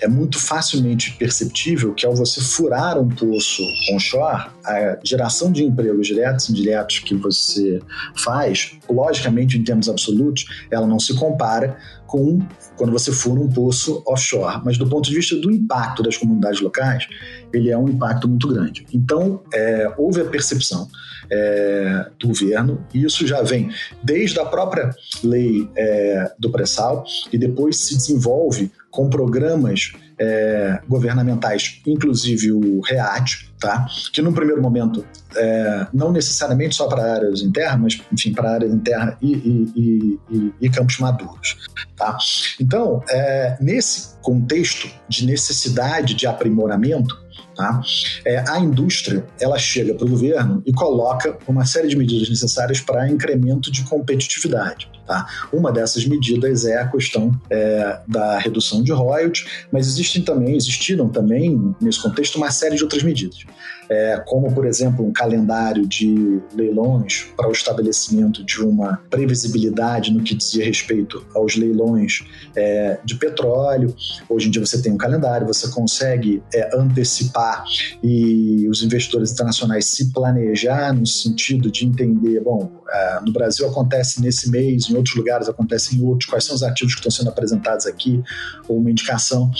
é 0.00 0.08
muito 0.08 0.40
facilmente 0.40 1.12
perceptível 1.12 1.94
que 1.94 2.04
ao 2.04 2.16
você 2.16 2.40
furar 2.40 2.98
um 2.98 3.08
poço 3.08 3.62
onshore, 3.92 4.50
a 4.64 4.98
geração 5.04 5.50
de 5.50 5.64
empregos 5.64 6.06
diretos 6.06 6.48
e 6.48 6.52
indiretos 6.52 6.98
que 7.00 7.14
você 7.14 7.80
faz, 8.16 8.78
logicamente 8.88 9.58
em 9.58 9.64
termos 9.64 9.88
absolutos, 9.88 10.44
ela 10.70 10.86
não 10.86 10.98
se 10.98 11.14
compara 11.14 11.76
com 12.06 12.40
quando 12.76 12.92
você 12.92 13.10
fura 13.12 13.40
um 13.40 13.48
poço 13.48 14.02
offshore, 14.06 14.60
mas 14.64 14.76
do 14.76 14.86
ponto 14.86 15.08
de 15.08 15.14
vista 15.14 15.36
do 15.36 15.50
impacto 15.50 16.02
das 16.02 16.16
comunidades 16.16 16.60
locais, 16.60 17.06
ele 17.52 17.70
é 17.70 17.78
um 17.78 17.88
impacto 17.88 18.28
muito 18.28 18.48
grande. 18.48 18.86
Então, 18.92 19.42
é, 19.52 19.92
houve 19.96 20.20
a 20.20 20.24
percepção 20.24 20.88
é, 21.30 22.06
do 22.18 22.28
governo, 22.28 22.84
e 22.92 23.04
isso 23.04 23.26
já 23.26 23.42
vem 23.42 23.70
desde 24.02 24.38
a 24.38 24.44
própria 24.44 24.90
lei 25.24 25.68
é, 25.76 26.32
do 26.38 26.50
pré-sal, 26.50 27.04
e 27.32 27.38
depois 27.38 27.78
se 27.78 27.96
desenvolve 27.96 28.70
com 28.90 29.08
programas 29.08 29.92
é, 30.22 30.80
governamentais, 30.88 31.80
inclusive 31.84 32.52
o 32.52 32.80
REAT, 32.80 33.50
tá? 33.58 33.86
que 34.12 34.22
no 34.22 34.32
primeiro 34.32 34.62
momento, 34.62 35.04
é, 35.34 35.86
não 35.92 36.12
necessariamente 36.12 36.76
só 36.76 36.86
para 36.86 37.14
áreas 37.14 37.42
em 37.42 37.50
terra, 37.50 37.76
mas 37.76 38.00
enfim, 38.12 38.32
para 38.32 38.52
áreas 38.52 38.72
em 38.72 38.78
terra 38.78 39.18
e, 39.20 39.32
e, 39.32 40.20
e, 40.30 40.52
e 40.60 40.70
campos 40.70 40.98
maduros. 40.98 41.56
Tá? 41.96 42.16
Então, 42.60 43.02
é, 43.10 43.56
nesse 43.60 44.14
contexto 44.22 44.88
de 45.08 45.26
necessidade 45.26 46.14
de 46.14 46.26
aprimoramento, 46.26 47.20
Tá? 47.54 47.82
É, 48.24 48.42
a 48.48 48.58
indústria 48.58 49.26
ela 49.38 49.58
chega 49.58 49.94
para 49.94 50.06
o 50.06 50.08
governo 50.08 50.62
e 50.64 50.72
coloca 50.72 51.36
uma 51.46 51.66
série 51.66 51.86
de 51.86 51.96
medidas 51.96 52.30
necessárias 52.30 52.80
para 52.80 53.06
incremento 53.10 53.70
de 53.70 53.84
competitividade. 53.84 54.90
Tá? 55.06 55.26
Uma 55.52 55.72
dessas 55.72 56.06
medidas 56.06 56.64
é 56.64 56.78
a 56.78 56.88
questão 56.88 57.32
é, 57.50 58.00
da 58.06 58.38
redução 58.38 58.82
de 58.82 58.92
royalties, 58.92 59.64
mas 59.72 59.88
existem 59.88 60.22
também, 60.22 60.56
existiram 60.56 61.08
também 61.08 61.74
nesse 61.80 62.00
contexto 62.00 62.36
uma 62.36 62.50
série 62.50 62.76
de 62.76 62.84
outras 62.84 63.02
medidas 63.02 63.44
é, 63.92 64.22
como, 64.26 64.50
por 64.54 64.64
exemplo, 64.64 65.06
um 65.06 65.12
calendário 65.12 65.86
de 65.86 66.40
leilões 66.54 67.26
para 67.36 67.46
o 67.46 67.52
estabelecimento 67.52 68.42
de 68.42 68.62
uma 68.62 68.96
previsibilidade 69.10 70.10
no 70.10 70.22
que 70.22 70.34
dizia 70.34 70.64
respeito 70.64 71.22
aos 71.34 71.56
leilões 71.56 72.24
é, 72.56 72.98
de 73.04 73.16
petróleo. 73.16 73.94
Hoje 74.30 74.48
em 74.48 74.50
dia 74.50 74.64
você 74.64 74.80
tem 74.80 74.92
um 74.92 74.96
calendário, 74.96 75.46
você 75.46 75.68
consegue 75.68 76.42
é, 76.54 76.74
antecipar 76.74 77.64
e 78.02 78.66
os 78.66 78.82
investidores 78.82 79.30
internacionais 79.32 79.84
se 79.86 80.10
planejar 80.10 80.94
no 80.94 81.06
sentido 81.06 81.70
de 81.70 81.84
entender, 81.84 82.40
bom, 82.40 82.72
é, 82.90 83.20
no 83.20 83.32
Brasil 83.32 83.68
acontece 83.68 84.22
nesse 84.22 84.50
mês, 84.50 84.88
em 84.88 84.96
outros 84.96 85.14
lugares 85.14 85.50
acontece 85.50 85.94
em 85.94 86.02
outros, 86.02 86.30
quais 86.30 86.44
são 86.44 86.54
os 86.54 86.62
ativos 86.62 86.94
que 86.94 87.00
estão 87.00 87.10
sendo 87.10 87.28
apresentados 87.28 87.84
aqui, 87.84 88.22
ou 88.66 88.78
uma 88.78 88.90
indicação. 88.90 89.50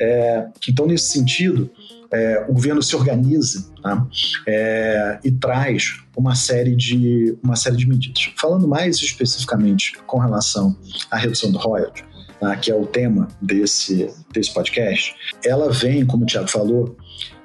É, 0.00 0.46
então, 0.68 0.86
nesse 0.86 1.08
sentido, 1.08 1.68
é, 2.12 2.44
o 2.48 2.52
governo 2.52 2.82
se 2.82 2.94
organiza 2.94 3.66
tá? 3.82 4.06
é, 4.46 5.18
e 5.24 5.30
traz 5.30 6.00
uma 6.16 6.34
série, 6.34 6.76
de, 6.76 7.36
uma 7.42 7.56
série 7.56 7.76
de 7.76 7.88
medidas. 7.88 8.30
Falando 8.38 8.68
mais 8.68 8.96
especificamente 8.96 9.98
com 10.06 10.18
relação 10.18 10.76
à 11.10 11.16
redução 11.16 11.50
do 11.50 11.58
royalty, 11.58 12.04
tá? 12.38 12.54
que 12.56 12.70
é 12.70 12.74
o 12.74 12.86
tema 12.86 13.28
desse, 13.40 14.12
desse 14.32 14.52
podcast, 14.52 15.14
ela 15.44 15.70
vem, 15.70 16.04
como 16.04 16.24
o 16.24 16.26
Tiago 16.26 16.48
falou, 16.48 16.96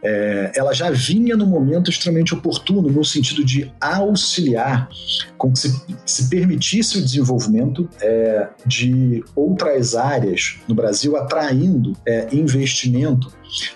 é, 0.03 0.51
ela 0.55 0.73
já 0.73 0.89
vinha 0.91 1.35
no 1.35 1.45
momento 1.45 1.89
extremamente 1.89 2.33
oportuno, 2.33 2.89
no 2.89 3.03
sentido 3.03 3.43
de 3.43 3.71
auxiliar 3.79 4.89
com 5.37 5.51
que 5.51 5.59
se, 5.59 5.85
se 6.05 6.29
permitisse 6.29 6.97
o 6.97 7.01
desenvolvimento 7.01 7.89
é, 8.01 8.47
de 8.65 9.23
outras 9.35 9.95
áreas 9.95 10.57
no 10.67 10.75
Brasil, 10.75 11.17
atraindo 11.17 11.93
é, 12.05 12.27
investimento 12.33 13.31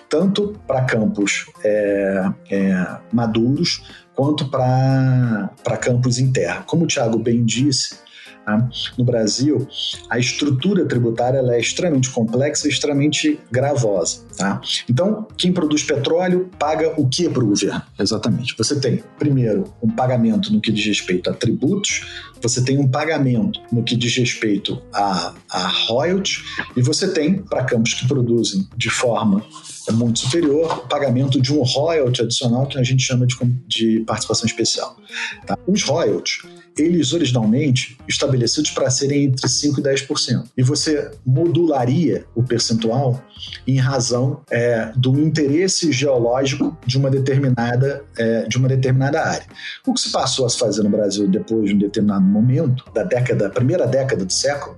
tanto 0.08 0.58
para 0.66 0.82
campos 0.82 1.46
é, 1.64 2.30
é, 2.50 2.86
maduros 3.12 3.82
quanto 4.14 4.48
para 4.48 5.76
campos 5.80 6.18
em 6.18 6.30
terra. 6.30 6.62
Como 6.66 6.84
o 6.84 6.86
Tiago 6.86 7.18
bem 7.18 7.44
disse, 7.44 7.96
Tá? 8.44 8.68
No 8.98 9.04
Brasil, 9.04 9.66
a 10.10 10.18
estrutura 10.18 10.84
tributária 10.84 11.38
é 11.38 11.60
extremamente 11.60 12.10
complexa 12.10 12.66
e 12.66 12.70
extremamente 12.70 13.38
gravosa. 13.50 14.24
Tá? 14.36 14.60
Então, 14.88 15.26
quem 15.36 15.52
produz 15.52 15.82
petróleo 15.84 16.50
paga 16.58 16.92
o 16.96 17.08
que 17.08 17.28
para 17.28 17.42
o 17.42 17.46
governo? 17.46 17.82
Exatamente. 17.98 18.54
Você 18.58 18.78
tem, 18.80 19.02
primeiro, 19.18 19.72
um 19.82 19.88
pagamento 19.88 20.52
no 20.52 20.60
que 20.60 20.72
diz 20.72 20.84
respeito 20.84 21.30
a 21.30 21.32
tributos, 21.32 22.04
você 22.42 22.62
tem 22.62 22.78
um 22.78 22.88
pagamento 22.88 23.60
no 23.70 23.84
que 23.84 23.96
diz 23.96 24.16
respeito 24.16 24.82
a, 24.92 25.32
a 25.48 25.68
royalties, 25.88 26.42
e 26.76 26.82
você 26.82 27.12
tem, 27.12 27.38
para 27.38 27.64
campos 27.64 27.94
que 27.94 28.08
produzem 28.08 28.66
de 28.76 28.90
forma 28.90 29.44
muito 29.92 30.18
superior, 30.18 30.84
o 30.84 30.88
pagamento 30.88 31.40
de 31.40 31.52
um 31.52 31.62
royalty 31.62 32.22
adicional 32.22 32.66
que 32.66 32.78
a 32.78 32.82
gente 32.82 33.02
chama 33.02 33.26
de, 33.26 33.36
de 33.66 34.00
participação 34.00 34.46
especial. 34.46 34.96
Tá? 35.46 35.56
Os 35.66 35.82
royalties 35.82 36.42
eles 36.76 37.12
originalmente 37.12 37.98
estabelecidos 38.08 38.70
para 38.70 38.90
serem 38.90 39.24
entre 39.24 39.46
5% 39.46 39.78
e 39.78 39.82
10%. 39.82 40.44
E 40.56 40.62
você 40.62 41.10
modularia 41.24 42.24
o 42.34 42.42
percentual 42.42 43.22
em 43.66 43.78
razão 43.78 44.42
é, 44.50 44.92
do 44.96 45.20
interesse 45.20 45.92
geológico 45.92 46.76
de 46.86 46.96
uma 46.96 47.10
determinada 47.10 48.04
é, 48.16 48.42
de 48.46 48.56
uma 48.56 48.68
determinada 48.68 49.20
área. 49.20 49.46
O 49.86 49.92
que 49.92 50.00
se 50.00 50.10
passou 50.10 50.46
a 50.46 50.48
se 50.48 50.58
fazer 50.58 50.82
no 50.82 50.90
Brasil 50.90 51.28
depois 51.28 51.68
de 51.68 51.74
um 51.74 51.78
determinado 51.78 52.24
momento 52.24 52.84
da 52.94 53.02
década, 53.02 53.50
primeira 53.50 53.86
década 53.86 54.24
do 54.24 54.32
século, 54.32 54.76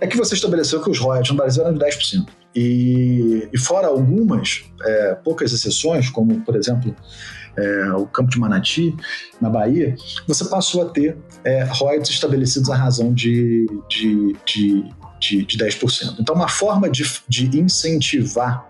é 0.00 0.06
que 0.06 0.16
você 0.16 0.34
estabeleceu 0.34 0.82
que 0.82 0.90
os 0.90 0.98
royalties 0.98 1.30
no 1.30 1.36
Brasil 1.36 1.62
eram 1.64 1.76
de 1.76 1.84
10%. 1.84 2.26
E, 2.54 3.48
e 3.52 3.58
fora 3.58 3.88
algumas, 3.88 4.64
é, 4.82 5.14
poucas 5.24 5.52
exceções, 5.52 6.08
como 6.08 6.40
por 6.42 6.54
exemplo 6.54 6.94
é, 7.56 7.92
o 7.92 8.06
campo 8.06 8.30
de 8.30 8.38
Manati, 8.38 8.94
na 9.40 9.48
Bahia, 9.48 9.94
você 10.26 10.44
passou 10.46 10.82
a 10.82 10.86
ter 10.86 11.16
é, 11.44 11.64
royalties 11.64 12.10
estabelecidos 12.10 12.70
à 12.70 12.76
razão 12.76 13.12
de, 13.12 13.66
de, 13.88 14.36
de 14.46 14.84
de, 15.20 15.42
de 15.42 15.56
10%. 15.56 16.16
Então, 16.20 16.34
uma 16.34 16.48
forma 16.48 16.90
de, 16.90 17.02
de 17.26 17.58
incentivar 17.58 18.68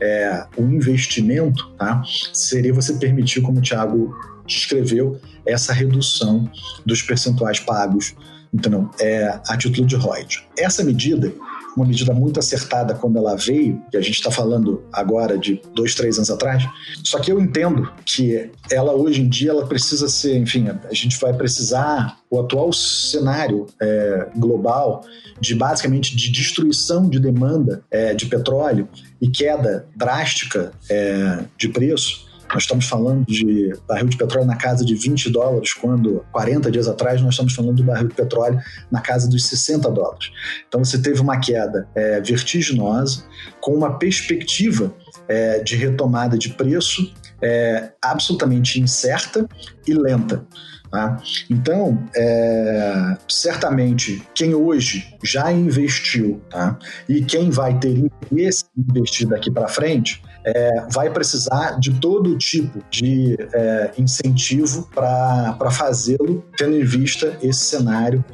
é, 0.00 0.46
o 0.56 0.62
investimento 0.62 1.68
tá, 1.70 2.00
seria 2.32 2.72
você 2.72 2.94
permitir, 2.94 3.40
como 3.40 3.58
o 3.58 3.62
Thiago 3.62 4.14
descreveu, 4.46 5.20
essa 5.44 5.72
redução 5.72 6.48
dos 6.84 7.02
percentuais 7.02 7.58
pagos 7.58 8.14
então, 8.54 8.90
é, 9.00 9.26
a 9.48 9.56
título 9.56 9.86
de 9.86 9.96
royalties. 9.96 10.42
Essa 10.56 10.82
medida 10.84 11.32
uma 11.76 11.86
medida 11.86 12.12
muito 12.12 12.40
acertada 12.40 12.94
quando 12.94 13.18
ela 13.18 13.36
veio, 13.36 13.82
e 13.92 13.96
a 13.96 14.00
gente 14.00 14.14
está 14.14 14.30
falando 14.30 14.82
agora 14.92 15.36
de 15.36 15.60
dois, 15.74 15.94
três 15.94 16.16
anos 16.16 16.30
atrás. 16.30 16.64
Só 17.04 17.18
que 17.18 17.30
eu 17.30 17.38
entendo 17.38 17.92
que 18.04 18.50
ela 18.70 18.92
hoje 18.94 19.20
em 19.20 19.28
dia 19.28 19.50
ela 19.50 19.66
precisa 19.66 20.08
ser, 20.08 20.36
enfim, 20.36 20.68
a 20.68 20.94
gente 20.94 21.18
vai 21.20 21.34
precisar 21.34 22.18
o 22.30 22.40
atual 22.40 22.72
cenário 22.72 23.66
é, 23.80 24.28
global 24.36 25.04
de 25.38 25.54
basicamente 25.54 26.16
de 26.16 26.32
destruição 26.32 27.08
de 27.08 27.20
demanda 27.20 27.84
é, 27.90 28.14
de 28.14 28.26
petróleo 28.26 28.88
e 29.20 29.28
queda 29.28 29.86
drástica 29.94 30.72
é, 30.88 31.44
de 31.58 31.68
preço 31.68 32.25
nós 32.52 32.62
estamos 32.62 32.86
falando 32.86 33.24
de 33.26 33.72
barril 33.86 34.08
de 34.08 34.16
petróleo 34.16 34.46
na 34.46 34.56
casa 34.56 34.84
de 34.84 34.94
20 34.94 35.30
dólares, 35.30 35.72
quando 35.72 36.24
40 36.32 36.70
dias 36.70 36.88
atrás 36.88 37.20
nós 37.20 37.34
estamos 37.34 37.54
falando 37.54 37.76
do 37.76 37.84
barril 37.84 38.08
de 38.08 38.14
petróleo 38.14 38.58
na 38.90 39.00
casa 39.00 39.28
dos 39.28 39.46
60 39.46 39.90
dólares. 39.90 40.30
Então 40.68 40.84
você 40.84 41.00
teve 41.00 41.20
uma 41.20 41.38
queda 41.38 41.88
é, 41.94 42.20
vertiginosa, 42.20 43.24
com 43.60 43.72
uma 43.74 43.98
perspectiva 43.98 44.94
é, 45.28 45.60
de 45.62 45.76
retomada 45.76 46.38
de 46.38 46.50
preço 46.50 47.12
é, 47.42 47.90
absolutamente 48.02 48.80
incerta 48.80 49.46
e 49.86 49.92
lenta. 49.92 50.46
Tá? 50.90 51.20
Então, 51.50 52.02
é, 52.14 53.16
certamente, 53.28 54.22
quem 54.34 54.54
hoje 54.54 55.14
já 55.22 55.52
investiu 55.52 56.40
tá? 56.48 56.78
e 57.08 57.22
quem 57.22 57.50
vai 57.50 57.78
ter 57.78 57.90
interesse 57.90 58.64
em 58.76 58.82
investir 58.82 59.28
daqui 59.28 59.50
para 59.50 59.68
frente 59.68 60.22
é, 60.46 60.86
vai 60.92 61.10
precisar 61.10 61.78
de 61.80 61.98
todo 61.98 62.38
tipo 62.38 62.78
de 62.88 63.36
é, 63.52 63.90
incentivo 63.98 64.88
para 64.94 65.70
fazê-lo, 65.72 66.44
tendo 66.56 66.76
em 66.76 66.84
vista 66.84 67.36
esse 67.42 67.64
cenário 67.64 68.24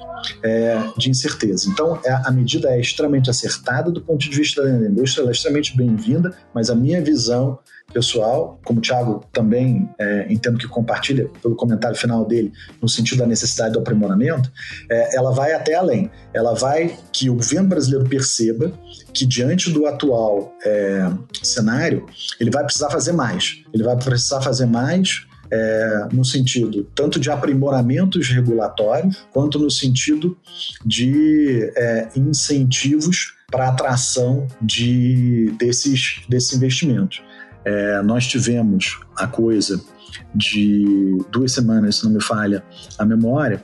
é, 0.42 0.78
de 0.98 1.10
incerteza. 1.10 1.70
Então, 1.70 1.98
é, 2.04 2.12
a 2.12 2.30
medida 2.30 2.68
é 2.68 2.78
extremamente 2.78 3.30
acertada 3.30 3.90
do 3.90 4.02
ponto 4.02 4.20
de 4.20 4.36
vista 4.36 4.62
da 4.62 4.86
indústria, 4.86 5.22
ela 5.22 5.30
é 5.30 5.32
extremamente 5.32 5.76
bem-vinda, 5.76 6.36
mas 6.54 6.68
a 6.68 6.74
minha 6.74 7.02
visão 7.02 7.58
pessoal, 7.92 8.60
como 8.64 8.78
o 8.78 8.82
Thiago 8.82 9.24
também 9.32 9.88
é, 9.98 10.26
entendo 10.32 10.58
que 10.58 10.66
compartilha 10.66 11.28
pelo 11.42 11.54
comentário 11.54 11.96
final 11.96 12.24
dele, 12.24 12.52
no 12.80 12.88
sentido 12.88 13.18
da 13.18 13.26
necessidade 13.26 13.72
do 13.72 13.80
aprimoramento, 13.80 14.50
é, 14.90 15.16
ela 15.16 15.32
vai 15.32 15.52
até 15.52 15.74
além. 15.74 16.10
Ela 16.32 16.54
vai 16.54 16.96
que 17.12 17.28
o 17.30 17.34
governo 17.34 17.68
brasileiro 17.68 18.08
perceba 18.08 18.72
que 19.12 19.26
diante 19.26 19.70
do 19.70 19.86
atual 19.86 20.54
é, 20.64 21.10
cenário, 21.42 22.06
ele 22.40 22.50
vai 22.50 22.64
precisar 22.64 22.90
fazer 22.90 23.12
mais. 23.12 23.62
Ele 23.72 23.82
vai 23.82 23.96
precisar 23.96 24.40
fazer 24.40 24.66
mais 24.66 25.26
é, 25.50 26.08
no 26.12 26.24
sentido 26.24 26.88
tanto 26.94 27.20
de 27.20 27.30
aprimoramentos 27.30 28.28
regulatórios, 28.28 29.18
quanto 29.30 29.58
no 29.58 29.70
sentido 29.70 30.36
de 30.84 31.70
é, 31.76 32.08
incentivos 32.16 33.34
para 33.50 33.68
atração 33.68 34.48
de, 34.62 35.52
desses, 35.58 36.22
desses 36.26 36.54
investimentos. 36.54 37.22
É, 37.64 38.02
nós 38.02 38.26
tivemos 38.26 39.00
a 39.16 39.26
coisa 39.26 39.80
de 40.34 41.18
duas 41.30 41.52
semanas, 41.52 41.96
se 41.96 42.04
não 42.04 42.12
me 42.12 42.22
falha 42.22 42.62
a 42.98 43.04
memória, 43.04 43.62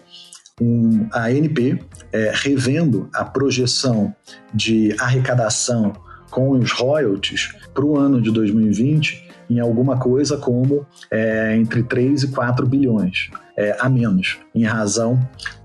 um, 0.60 1.08
a 1.12 1.26
ANP 1.26 1.78
é, 2.12 2.32
revendo 2.34 3.08
a 3.12 3.24
projeção 3.24 4.14
de 4.52 4.94
arrecadação 4.98 5.92
com 6.30 6.50
os 6.50 6.72
royalties 6.72 7.50
para 7.72 7.84
o 7.84 7.96
ano 7.96 8.20
de 8.20 8.30
2020 8.30 9.27
em 9.48 9.60
alguma 9.60 9.98
coisa 9.98 10.36
como 10.36 10.86
é, 11.10 11.56
entre 11.56 11.82
3 11.82 12.24
e 12.24 12.28
4 12.28 12.66
bilhões. 12.66 13.30
é, 13.58 13.76
a 13.80 13.88
menos, 13.88 14.38
em 14.54 14.62
razão 14.62 15.18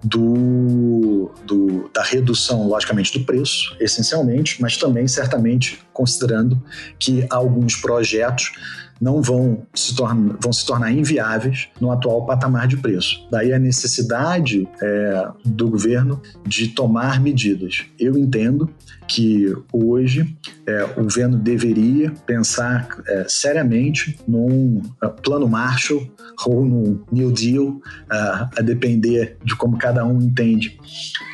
do, 0.04 1.32
do, 1.46 1.92
da 1.94 2.02
redução, 2.02 2.68
logicamente, 2.68 3.20
do 3.20 3.24
preço, 3.24 3.78
essencialmente, 3.80 4.60
mas 4.60 4.78
também, 4.78 5.08
certamente, 5.08 5.80
considerando 5.94 6.60
que 6.98 7.28
alguns 7.30 7.76
projetos 7.76 8.52
não 9.00 9.22
vão 9.22 9.66
se, 9.74 9.96
torna, 9.96 10.36
vão 10.42 10.54
se 10.54 10.66
tornar 10.66 10.92
inviáveis 10.92 11.70
no 11.80 11.92
atual 11.92 12.26
patamar 12.26 12.68
de 12.68 12.78
preço. 12.78 13.28
Daí 13.32 13.54
a 13.54 13.60
necessidade 13.60 14.68
é, 14.82 15.28
do 15.46 15.70
governo 15.70 16.22
de 16.46 16.70
tomar 16.70 17.20
medidas. 17.20 17.86
Eu 18.00 18.18
entendo 18.18 18.70
que 19.08 19.54
hoje 19.72 20.38
é, 20.66 20.84
o 20.98 21.04
governo 21.04 21.38
deveria 21.38 22.12
pensar 22.26 22.88
é, 23.08 23.26
seriamente 23.28 24.18
num 24.28 24.82
uh, 25.04 25.10
plano 25.22 25.48
Marshall 25.48 26.10
ou 26.46 26.66
num 26.66 27.04
New 27.12 27.32
Deal, 27.32 27.80
a 28.10 28.62
depender 28.62 29.38
de 29.44 29.56
como 29.56 29.78
cada 29.78 30.04
um 30.06 30.20
entende 30.20 30.80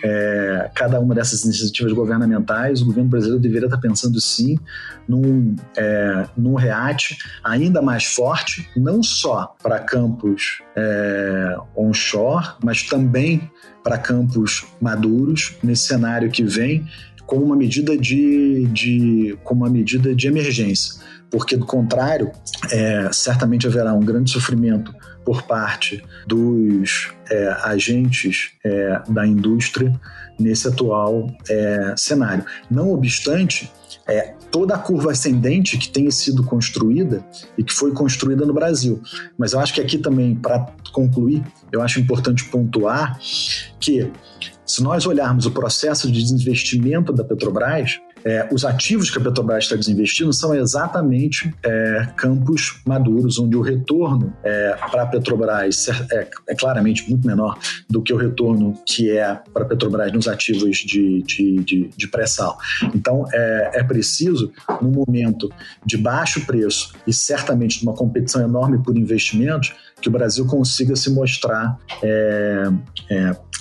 é, 0.04 0.70
cada 0.76 1.00
uma 1.00 1.14
dessas 1.16 1.44
iniciativas 1.44 1.94
governamentais. 1.94 2.82
O 2.82 2.86
governo 2.86 3.10
brasileiro 3.10 3.42
deveria 3.42 3.68
estar 3.68 3.80
pensando 3.80 4.20
sim 4.20 4.58
num, 5.08 5.56
é, 5.78 6.26
num 6.38 6.56
REAT 6.56 7.18
ainda 7.50 7.82
mais 7.82 8.06
forte, 8.06 8.70
não 8.76 9.02
só 9.02 9.56
para 9.62 9.80
campos 9.80 10.62
é, 10.76 11.58
onshore, 11.76 12.48
mas 12.64 12.84
também 12.84 13.50
para 13.84 13.98
campos 13.98 14.66
maduros, 14.80 15.56
nesse 15.64 15.84
cenário 15.88 16.30
que 16.30 16.44
vem, 16.44 16.86
como 17.26 17.46
uma 17.46 17.56
medida 17.56 17.98
de, 17.98 18.66
de, 18.68 19.38
como 19.44 19.64
uma 19.64 19.70
medida 19.70 20.16
de 20.16 20.28
emergência. 20.28 21.02
Porque, 21.30 21.56
do 21.56 21.66
contrário, 21.66 22.32
é, 22.72 23.10
certamente 23.12 23.68
haverá 23.68 23.94
um 23.94 24.00
grande 24.00 24.32
sofrimento 24.32 24.94
por 25.24 25.44
parte 25.44 26.04
dos 26.26 27.12
é, 27.30 27.56
agentes 27.64 28.54
é, 28.66 29.00
da 29.08 29.28
indústria 29.28 29.94
nesse 30.40 30.68
atual 30.68 31.32
é, 31.48 31.94
cenário. 31.96 32.44
Não 32.70 32.92
obstante, 32.92 33.72
é, 34.10 34.36
toda 34.52 34.76
a 34.76 34.78
curva 34.78 35.12
ascendente 35.12 35.78
que 35.78 35.90
tem 35.90 36.10
sido 36.10 36.44
construída 36.44 37.24
e 37.58 37.64
que 37.64 37.74
foi 37.74 37.92
construída 37.92 38.46
no 38.46 38.54
Brasil. 38.54 39.02
Mas 39.38 39.54
eu 39.54 39.60
acho 39.60 39.74
que 39.74 39.82
aqui 39.82 39.98
também, 39.98 40.36
para 40.36 40.66
concluir, 40.92 41.44
eu 41.72 41.82
acho 41.82 42.00
importante 42.00 42.46
pontuar 42.46 43.20
que 43.80 44.12
se 44.66 44.84
nós 44.84 45.06
olharmos 45.06 45.46
o 45.46 45.52
processo 45.52 46.12
de 46.12 46.22
desinvestimento 46.22 47.12
da 47.12 47.24
Petrobras, 47.24 48.00
é, 48.24 48.48
os 48.52 48.66
ativos 48.66 49.10
que 49.10 49.18
a 49.18 49.22
Petrobras 49.22 49.66
está 49.66 49.76
desinvestindo 49.76 50.34
são 50.34 50.54
exatamente 50.54 51.54
é, 51.64 52.08
campos 52.16 52.82
maduros, 52.86 53.40
onde 53.40 53.56
o 53.56 53.62
retorno 53.62 54.34
é, 54.44 54.76
para 54.92 55.04
a 55.04 55.06
Petrobras 55.06 55.88
é, 56.12 56.30
é, 56.48 56.56
claramente 56.56 57.10
muito 57.10 57.26
menor 57.26 57.58
do 57.90 58.02
que 58.02 58.14
o 58.14 58.18
retorno 58.18 58.74
que 58.86 59.12
é 59.12 59.40
para 59.54 59.64
a 59.64 59.68
Petrobras 59.68 60.12
nos 60.12 60.28
ativos 60.28 60.78
de, 60.78 61.24
de, 61.24 61.56
de, 61.64 61.90
de 61.96 62.08
pré-sal. 62.08 62.58
Então, 62.94 63.26
é, 63.34 63.72
é 63.76 63.84
preciso, 63.84 64.52
num 64.82 64.92
momento 64.92 65.50
de 65.86 65.98
baixo 65.98 66.46
preço 66.46 66.94
e 67.08 67.14
certamente 67.14 67.80
de 67.80 67.84
uma 67.84 67.94
competição 67.94 68.42
enorme 68.42 68.82
por 68.84 68.98
investimentos, 68.98 69.74
que 70.02 70.08
o 70.08 70.12
Brasil 70.12 70.46
consiga 70.46 70.96
se 70.96 71.10
mostrar 71.10 71.78
é, 72.02 72.64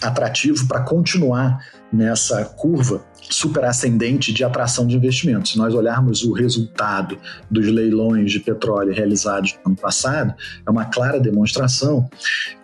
atrativo 0.02 0.66
para 0.68 0.80
continuar 0.82 1.64
nessa 1.92 2.44
curva 2.44 3.02
super 3.30 3.64
ascendente 3.64 4.32
de 4.32 4.44
atração 4.44 4.86
de 4.86 4.96
investimentos. 4.96 5.52
Se 5.52 5.58
nós 5.58 5.74
olharmos 5.74 6.22
o 6.22 6.32
resultado 6.32 7.18
dos 7.50 7.66
leilões 7.66 8.32
de 8.32 8.40
petróleo 8.40 8.92
realizados 8.92 9.54
no 9.64 9.72
ano 9.72 9.76
passado, 9.76 10.34
é 10.66 10.70
uma 10.70 10.84
clara 10.84 11.20
demonstração 11.20 12.08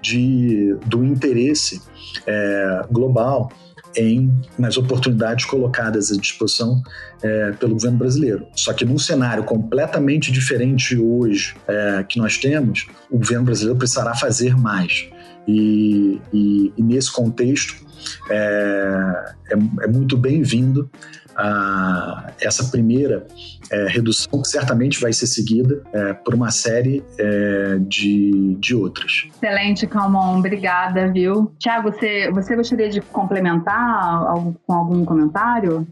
de, 0.00 0.76
do 0.86 1.04
interesse 1.04 1.80
é, 2.26 2.82
global 2.90 3.50
em, 3.96 4.32
nas 4.58 4.76
oportunidades 4.76 5.44
colocadas 5.44 6.10
à 6.10 6.16
disposição 6.16 6.82
é, 7.22 7.52
pelo 7.52 7.74
governo 7.74 7.98
brasileiro. 7.98 8.46
Só 8.54 8.72
que 8.72 8.84
num 8.84 8.98
cenário 8.98 9.44
completamente 9.44 10.32
diferente 10.32 10.96
hoje 10.96 11.54
é, 11.68 12.04
que 12.08 12.18
nós 12.18 12.38
temos, 12.38 12.86
o 13.10 13.18
governo 13.18 13.44
brasileiro 13.44 13.78
precisará 13.78 14.14
fazer 14.14 14.56
mais. 14.56 15.08
E, 15.46 16.20
e, 16.32 16.72
e 16.76 16.82
nesse 16.82 17.12
contexto, 17.12 17.83
é, 18.30 19.34
é, 19.50 19.84
é 19.84 19.86
muito 19.86 20.16
bem-vindo 20.16 20.90
a 21.36 22.32
essa 22.40 22.64
primeira 22.64 23.26
é, 23.70 23.88
redução, 23.88 24.40
que 24.40 24.48
certamente 24.48 25.00
vai 25.00 25.12
ser 25.12 25.26
seguida 25.26 25.82
é, 25.92 26.12
por 26.12 26.34
uma 26.34 26.50
série 26.50 27.02
é, 27.18 27.78
de, 27.80 28.56
de 28.60 28.74
outras. 28.74 29.28
Excelente, 29.34 29.86
Calmon. 29.86 30.38
Obrigada, 30.38 31.10
viu? 31.10 31.52
Tiago, 31.58 31.90
você, 31.90 32.30
você 32.30 32.54
gostaria 32.54 32.88
de 32.88 33.00
complementar 33.00 34.24
com 34.66 34.72
algum 34.72 35.04
comentário? 35.04 35.86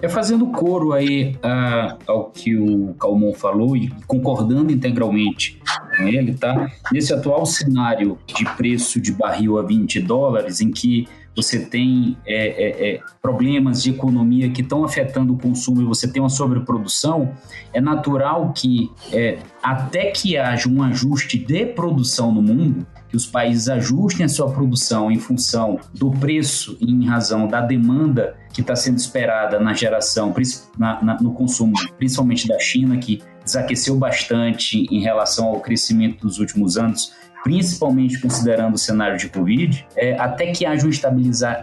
É 0.00 0.08
fazendo 0.08 0.46
coro 0.48 0.92
aí 0.92 1.36
uh, 1.36 1.96
ao 2.06 2.30
que 2.30 2.56
o 2.56 2.94
Calmon 2.94 3.32
falou 3.32 3.76
e 3.76 3.90
concordando 4.06 4.70
integralmente 4.70 5.60
com 5.96 6.04
ele, 6.04 6.34
tá? 6.34 6.70
Nesse 6.92 7.14
atual 7.14 7.46
cenário 7.46 8.18
de 8.26 8.44
preço 8.56 9.00
de 9.00 9.12
barril 9.12 9.58
a 9.58 9.62
20 9.62 10.00
dólares, 10.00 10.60
em 10.60 10.70
que 10.70 11.08
você 11.36 11.60
tem 11.60 12.16
é, 12.26 12.46
é, 12.46 12.94
é, 12.94 13.00
problemas 13.20 13.82
de 13.82 13.90
economia 13.90 14.48
que 14.50 14.62
estão 14.62 14.82
afetando 14.82 15.34
o 15.34 15.38
consumo 15.38 15.82
e 15.82 15.84
você 15.84 16.08
tem 16.08 16.22
uma 16.22 16.30
sobreprodução, 16.30 17.32
é 17.74 17.80
natural 17.80 18.54
que 18.54 18.90
é, 19.12 19.38
até 19.62 20.10
que 20.10 20.38
haja 20.38 20.66
um 20.66 20.82
ajuste 20.82 21.36
de 21.36 21.66
produção 21.66 22.32
no 22.32 22.40
mundo, 22.40 22.86
que 23.08 23.16
os 23.16 23.26
países 23.26 23.68
ajustem 23.68 24.24
a 24.24 24.28
sua 24.28 24.50
produção 24.50 25.10
em 25.10 25.18
função 25.18 25.78
do 25.92 26.10
preço 26.10 26.76
e 26.80 26.90
em 26.90 27.06
razão 27.06 27.46
da 27.46 27.60
demanda 27.60 28.34
que 28.52 28.62
está 28.62 28.74
sendo 28.74 28.96
esperada 28.96 29.60
na 29.60 29.74
geração, 29.74 30.34
na, 30.78 31.02
na, 31.02 31.20
no 31.20 31.32
consumo, 31.32 31.74
principalmente 31.98 32.48
da 32.48 32.58
China, 32.58 32.96
que 32.96 33.22
desaqueceu 33.44 33.96
bastante 33.96 34.86
em 34.90 35.00
relação 35.00 35.48
ao 35.48 35.60
crescimento 35.60 36.26
dos 36.26 36.38
últimos 36.38 36.78
anos, 36.78 37.12
principalmente 37.46 38.20
considerando 38.20 38.74
o 38.74 38.78
cenário 38.78 39.16
de 39.16 39.28
Covid, 39.28 39.86
é, 39.94 40.18
até 40.18 40.50
que 40.50 40.66
haja 40.66 40.84
um 40.84 40.90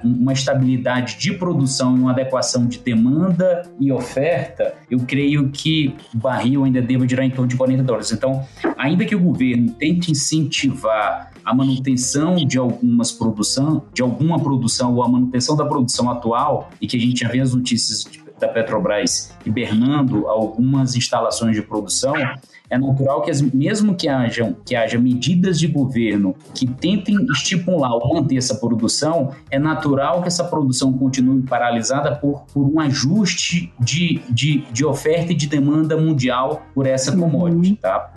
uma 0.01 0.31
estabilidade 0.31 1.17
de 1.19 1.33
produção 1.33 1.97
e 1.97 1.99
uma 1.99 2.11
adequação 2.11 2.65
de 2.65 2.79
demanda 2.79 3.63
e 3.77 3.91
oferta, 3.91 4.75
eu 4.89 4.99
creio 4.99 5.49
que 5.49 5.93
o 6.15 6.17
barril 6.17 6.63
ainda 6.63 6.81
deva 6.81 7.05
girar 7.05 7.25
em 7.25 7.29
torno 7.29 7.49
de 7.49 7.57
40 7.57 7.83
dólares. 7.83 8.13
Então, 8.13 8.45
ainda 8.77 9.03
que 9.03 9.13
o 9.13 9.19
governo 9.19 9.73
tente 9.73 10.09
incentivar 10.09 11.33
a 11.43 11.53
manutenção 11.53 12.37
de 12.37 12.57
algumas 12.57 13.11
produção, 13.11 13.83
de 13.93 14.01
alguma 14.01 14.39
produção 14.39 14.95
ou 14.95 15.03
a 15.03 15.09
manutenção 15.09 15.57
da 15.57 15.65
produção 15.65 16.09
atual, 16.09 16.69
e 16.79 16.87
que 16.87 16.95
a 16.95 16.99
gente 16.99 17.19
já 17.19 17.27
vê 17.27 17.41
as 17.41 17.53
notícias 17.53 18.05
da 18.39 18.47
Petrobras 18.47 19.33
hibernando 19.45 20.27
algumas 20.27 20.95
instalações 20.95 21.57
de 21.57 21.61
produção, 21.61 22.13
é 22.73 22.77
natural 22.77 23.21
que, 23.21 23.29
as, 23.29 23.39
mesmo 23.39 23.93
que, 23.93 24.07
hajam, 24.09 24.55
que 24.65 24.75
haja 24.75 24.99
medidas 24.99 25.59
de 25.59 25.67
governo 25.67 26.35
que 26.55 26.65
tentem 26.65 27.15
estipular 27.31 27.91
ou 27.93 28.15
manter 28.15 28.37
essa 28.37 28.55
produção, 28.55 29.29
é 29.51 29.59
natural 29.59 30.23
que 30.23 30.27
essa 30.27 30.43
produção 30.43 30.91
continue 30.91 31.43
paralisada 31.43 32.15
por, 32.15 32.45
por 32.51 32.65
um 32.67 32.79
ajuste 32.79 33.71
de, 33.79 34.21
de, 34.27 34.63
de 34.71 34.83
oferta 34.83 35.33
e 35.33 35.35
de 35.35 35.45
demanda 35.45 35.95
mundial 35.95 36.65
por 36.73 36.87
essa 36.87 37.13
uhum. 37.13 37.19
commodity, 37.29 37.75
tá? 37.75 38.11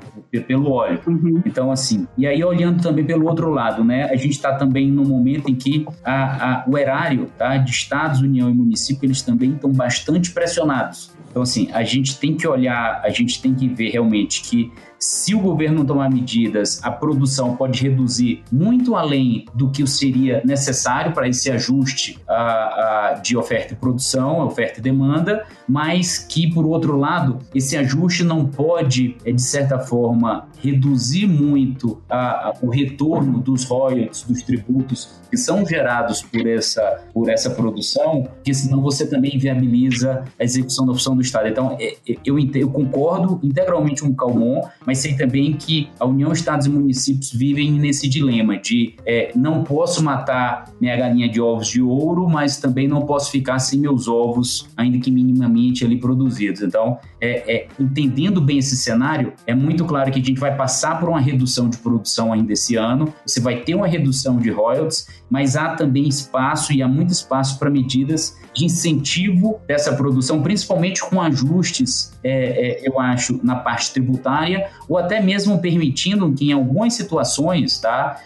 Pelo 0.47 0.71
óleo. 0.71 1.01
Uhum. 1.07 1.43
Então, 1.45 1.71
assim, 1.71 2.07
e 2.17 2.27
aí 2.27 2.43
olhando 2.43 2.83
também 2.83 3.05
pelo 3.05 3.27
outro 3.27 3.51
lado, 3.51 3.85
né? 3.85 4.05
A 4.05 4.17
gente 4.17 4.31
está 4.31 4.55
também 4.55 4.91
no 4.91 5.05
momento 5.05 5.51
em 5.51 5.55
que 5.55 5.87
a, 6.03 6.63
a, 6.63 6.65
o 6.67 6.79
erário 6.79 7.31
tá, 7.37 7.59
de 7.59 7.71
estados, 7.71 8.21
união 8.21 8.49
e 8.49 8.55
município, 8.55 9.07
eles 9.07 9.21
também 9.21 9.53
estão 9.53 9.71
bastante 9.71 10.31
pressionados. 10.31 11.15
Então, 11.37 11.43
assim, 11.43 11.69
a 11.71 11.83
gente 11.83 12.19
tem 12.19 12.35
que 12.35 12.49
olhar, 12.49 13.03
a 13.05 13.11
gente 13.11 13.43
tem 13.43 13.55
que 13.55 13.69
ver 13.69 13.91
realmente 13.91 14.41
que 14.51 14.71
se 15.07 15.37
o 15.37 15.41
governo 15.41 15.79
não 15.79 15.87
tomar 15.87 16.11
medidas, 16.11 16.81
a 16.83 16.91
produção 16.91 17.55
pode 17.55 17.81
reduzir 17.81 18.43
muito 18.51 18.97
além 18.97 19.45
do 19.55 19.71
que 19.71 19.87
seria 19.87 20.43
necessário 20.45 21.13
para 21.13 21.29
esse 21.29 21.49
ajuste 21.49 22.19
uh, 22.29 23.19
uh, 23.19 23.23
de 23.23 23.37
oferta 23.37 23.73
e 23.73 23.77
produção, 23.77 24.45
oferta 24.45 24.81
e 24.81 24.83
demanda, 24.83 25.47
mas 25.69 26.19
que, 26.19 26.53
por 26.53 26.67
outro 26.67 26.97
lado, 26.97 27.39
esse 27.55 27.77
ajuste 27.77 28.25
não 28.25 28.47
pode, 28.47 29.17
eh, 29.25 29.31
de 29.31 29.43
certa 29.43 29.79
forma, 29.79 30.49
reduzir 30.61 31.29
muito 31.29 31.93
uh, 32.11 32.53
o 32.61 32.69
retorno 32.69 33.39
dos 33.39 33.63
royalties, 33.65 34.23
dos 34.23 34.43
tributos 34.43 35.21
que 35.31 35.37
são 35.37 35.67
gerados 35.67 36.23
por 36.23 36.47
essa, 36.47 37.05
por 37.13 37.29
essa 37.29 37.51
produção, 37.51 38.23
porque 38.23 38.55
senão 38.55 38.81
você 38.81 39.07
também 39.07 39.39
viabiliza 39.39 40.25
a 40.39 40.45
execução 40.45 40.87
da 40.87 40.93
função 40.93 41.15
do 41.15 41.23
Estado. 41.23 41.49
Então, 41.49 41.77
é, 41.81 41.97
é, 42.09 42.17
eu, 42.25 42.39
eu 42.39 42.71
concordo 42.71 43.41
integralmente 43.43 44.03
com 44.03 44.09
o 44.09 44.15
Calmon, 44.15 44.63
mas 44.85 44.96
sei 44.97 45.15
também 45.15 45.53
que 45.53 45.89
a 46.01 46.05
União, 46.05 46.33
Estados 46.33 46.67
e 46.67 46.71
Municípios 46.71 47.33
vivem 47.33 47.71
nesse 47.73 48.09
dilema 48.09 48.59
de 48.59 48.95
é, 49.07 49.31
não 49.35 49.63
posso 49.63 50.03
matar 50.03 50.73
minha 50.81 50.97
galinha 50.97 51.29
de 51.29 51.41
ovos 51.41 51.69
de 51.69 51.81
ouro, 51.81 52.29
mas 52.29 52.59
também 52.59 52.89
não 52.89 53.03
posso 53.03 53.31
ficar 53.31 53.59
sem 53.59 53.79
meus 53.79 54.09
ovos, 54.09 54.69
ainda 54.77 54.99
que 54.99 55.11
minimamente 55.11 55.85
ali 55.85 55.99
produzidos. 55.99 56.63
Então, 56.63 56.99
é, 57.21 57.55
é, 57.55 57.69
entendendo 57.79 58.41
bem 58.41 58.59
esse 58.59 58.77
cenário, 58.77 59.33
é 59.47 59.55
muito 59.55 59.85
claro 59.85 60.11
que 60.11 60.19
a 60.19 60.23
gente 60.23 60.41
vai 60.41 60.57
passar 60.57 60.99
por 60.99 61.09
uma 61.09 61.21
redução 61.21 61.69
de 61.69 61.77
produção 61.79 62.33
ainda 62.33 62.53
esse 62.53 62.77
ano, 62.77 63.13
você 63.25 63.41
vai 63.41 63.61
ter 63.61 63.75
uma 63.75 63.87
redução 63.87 64.39
de 64.39 64.51
royalties, 64.51 65.07
mas 65.31 65.57
há 65.57 65.75
também 65.75 66.09
espaço 66.09 66.73
e 66.73 66.83
há 66.83 66.89
muito 66.89 67.11
espaço 67.11 67.59
para 67.59 67.71
medidas 67.71 68.37
de 68.57 68.65
incentivo 68.65 69.61
dessa 69.67 69.95
produção, 69.95 70.43
principalmente 70.43 71.03
com 71.03 71.21
ajustes, 71.21 72.13
é, 72.25 72.31
é, 72.31 72.89
eu 72.89 72.99
acho, 72.99 73.39
na 73.45 73.57
parte 73.57 73.93
tributária, 73.93 74.71
ou 74.89 74.97
até 74.97 75.21
mesmo 75.21 75.59
permitindo 75.61 76.33
que 76.33 76.47
em 76.47 76.53
algumas 76.53 76.95
situações, 76.95 77.79
tá? 77.79 78.21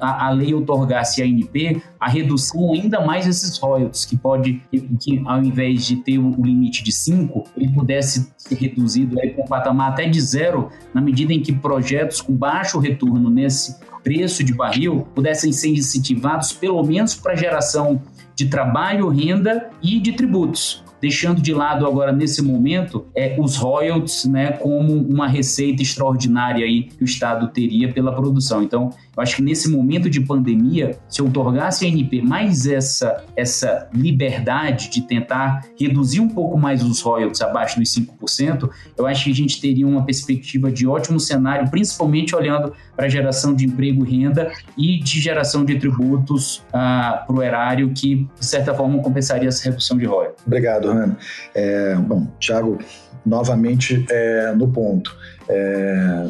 a, 0.00 0.26
a 0.26 0.30
lei 0.30 0.52
otorgasse 0.52 1.22
à 1.22 1.24
ANP 1.24 1.80
a 1.98 2.08
redução 2.08 2.72
ainda 2.72 3.00
mais 3.00 3.26
desses 3.26 3.56
royalties, 3.58 4.04
que 4.04 4.16
pode, 4.16 4.62
que 5.00 5.22
ao 5.26 5.42
invés 5.42 5.86
de 5.86 5.96
ter 5.96 6.18
o 6.18 6.30
limite 6.42 6.82
de 6.82 6.92
5, 6.92 7.44
ele 7.56 7.72
pudesse 7.72 8.32
ser 8.36 8.56
reduzido 8.56 9.16
para 9.16 9.42
um 9.42 9.46
patamar 9.46 9.92
até 9.92 10.08
de 10.08 10.20
zero, 10.20 10.70
na 10.92 11.00
medida 11.00 11.32
em 11.32 11.40
que 11.40 11.52
projetos 11.52 12.20
com 12.20 12.34
baixo 12.34 12.78
retorno 12.78 13.30
nesse 13.30 13.76
preço 14.02 14.42
de 14.42 14.54
barril 14.54 15.06
pudessem 15.14 15.52
ser 15.52 15.68
incentivados 15.68 16.52
pelo 16.52 16.82
menos 16.82 17.14
para 17.14 17.34
geração 17.34 18.00
de 18.40 18.48
trabalho, 18.48 19.08
renda 19.10 19.70
e 19.82 20.00
de 20.00 20.12
tributos 20.12 20.82
deixando 21.00 21.40
de 21.40 21.52
lado 21.52 21.86
agora 21.86 22.12
nesse 22.12 22.42
momento 22.42 23.06
é, 23.14 23.36
os 23.38 23.56
royalties 23.56 24.24
né, 24.24 24.52
como 24.52 24.94
uma 24.94 25.26
receita 25.26 25.82
extraordinária 25.82 26.64
aí 26.64 26.84
que 26.84 27.02
o 27.02 27.04
Estado 27.04 27.48
teria 27.48 27.92
pela 27.92 28.12
produção. 28.14 28.62
Então, 28.62 28.90
eu 29.16 29.22
acho 29.22 29.36
que 29.36 29.42
nesse 29.42 29.68
momento 29.70 30.08
de 30.08 30.20
pandemia, 30.20 30.98
se 31.08 31.22
otorgasse 31.22 31.84
a 31.84 31.88
NP 31.88 32.22
mais 32.22 32.66
essa, 32.66 33.24
essa 33.36 33.88
liberdade 33.92 34.90
de 34.90 35.02
tentar 35.02 35.66
reduzir 35.78 36.20
um 36.20 36.28
pouco 36.28 36.58
mais 36.58 36.82
os 36.82 37.00
royalties 37.00 37.40
abaixo 37.40 37.78
dos 37.78 37.88
5%, 37.94 38.68
eu 38.96 39.06
acho 39.06 39.24
que 39.24 39.30
a 39.30 39.34
gente 39.34 39.60
teria 39.60 39.86
uma 39.86 40.04
perspectiva 40.04 40.70
de 40.70 40.86
ótimo 40.86 41.18
cenário, 41.18 41.70
principalmente 41.70 42.34
olhando 42.34 42.72
para 42.96 43.06
a 43.06 43.08
geração 43.08 43.54
de 43.54 43.64
emprego 43.64 44.06
e 44.06 44.10
renda 44.18 44.52
e 44.76 44.98
de 44.98 45.20
geração 45.20 45.64
de 45.64 45.78
tributos 45.78 46.62
ah, 46.72 47.24
para 47.26 47.36
o 47.36 47.42
erário, 47.42 47.90
que 47.94 48.28
de 48.38 48.46
certa 48.46 48.74
forma 48.74 48.98
compensaria 49.02 49.48
essa 49.48 49.64
redução 49.64 49.96
de 49.96 50.04
royalties. 50.04 50.46
Obrigado, 50.46 50.89
Rana. 50.92 51.18
É, 51.54 51.94
bom, 51.96 52.26
Thiago, 52.40 52.78
novamente 53.24 54.04
é, 54.10 54.52
no 54.52 54.68
ponto 54.68 55.14
é, 55.50 56.28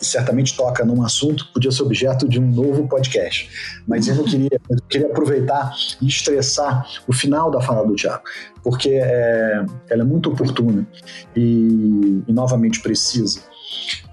certamente 0.00 0.56
toca 0.56 0.84
num 0.84 1.02
assunto 1.02 1.46
que 1.46 1.52
podia 1.52 1.72
ser 1.72 1.82
objeto 1.82 2.28
de 2.28 2.38
um 2.38 2.46
novo 2.46 2.86
podcast. 2.86 3.50
Mas 3.86 4.06
eu 4.06 4.14
não 4.14 4.24
queria, 4.24 4.60
eu 4.70 4.76
queria 4.88 5.06
aproveitar 5.08 5.74
e 6.00 6.06
estressar 6.06 6.86
o 7.06 7.12
final 7.12 7.50
da 7.50 7.60
fala 7.60 7.86
do 7.86 7.94
Tiago, 7.96 8.22
porque 8.62 8.90
é, 8.90 9.64
ela 9.88 10.02
é 10.02 10.04
muito 10.04 10.30
oportuna 10.30 10.86
e, 11.34 12.22
e 12.26 12.32
novamente 12.32 12.80
precisa 12.80 13.49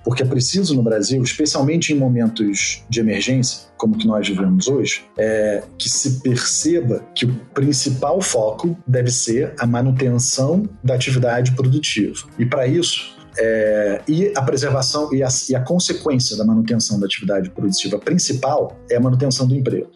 porque 0.07 0.23
é 0.23 0.25
preciso 0.25 0.73
no 0.73 0.81
Brasil, 0.81 1.21
especialmente 1.21 1.91
em 1.91 1.97
momentos 1.97 2.81
de 2.89 3.01
emergência, 3.01 3.67
como 3.75 3.97
que 3.97 4.07
nós 4.07 4.25
vivemos 4.25 4.69
hoje, 4.69 5.03
é 5.17 5.61
que 5.77 5.89
se 5.89 6.21
perceba 6.21 7.03
que 7.13 7.25
o 7.25 7.35
principal 7.53 8.21
foco 8.21 8.77
deve 8.87 9.11
ser 9.11 9.53
a 9.59 9.67
manutenção 9.67 10.63
da 10.81 10.95
atividade 10.95 11.51
produtiva. 11.57 12.25
E 12.39 12.45
para 12.45 12.65
isso, 12.65 13.17
é, 13.37 14.01
e 14.07 14.31
a 14.33 14.41
preservação 14.43 15.13
e 15.13 15.21
a, 15.21 15.27
e 15.49 15.53
a, 15.53 15.59
consequência 15.59 16.37
da 16.37 16.45
manutenção 16.45 16.97
da 16.97 17.05
atividade 17.05 17.49
produtiva 17.49 17.99
principal 17.99 18.79
é 18.89 18.95
a 18.95 19.01
manutenção 19.01 19.45
do 19.45 19.55
emprego. 19.55 19.91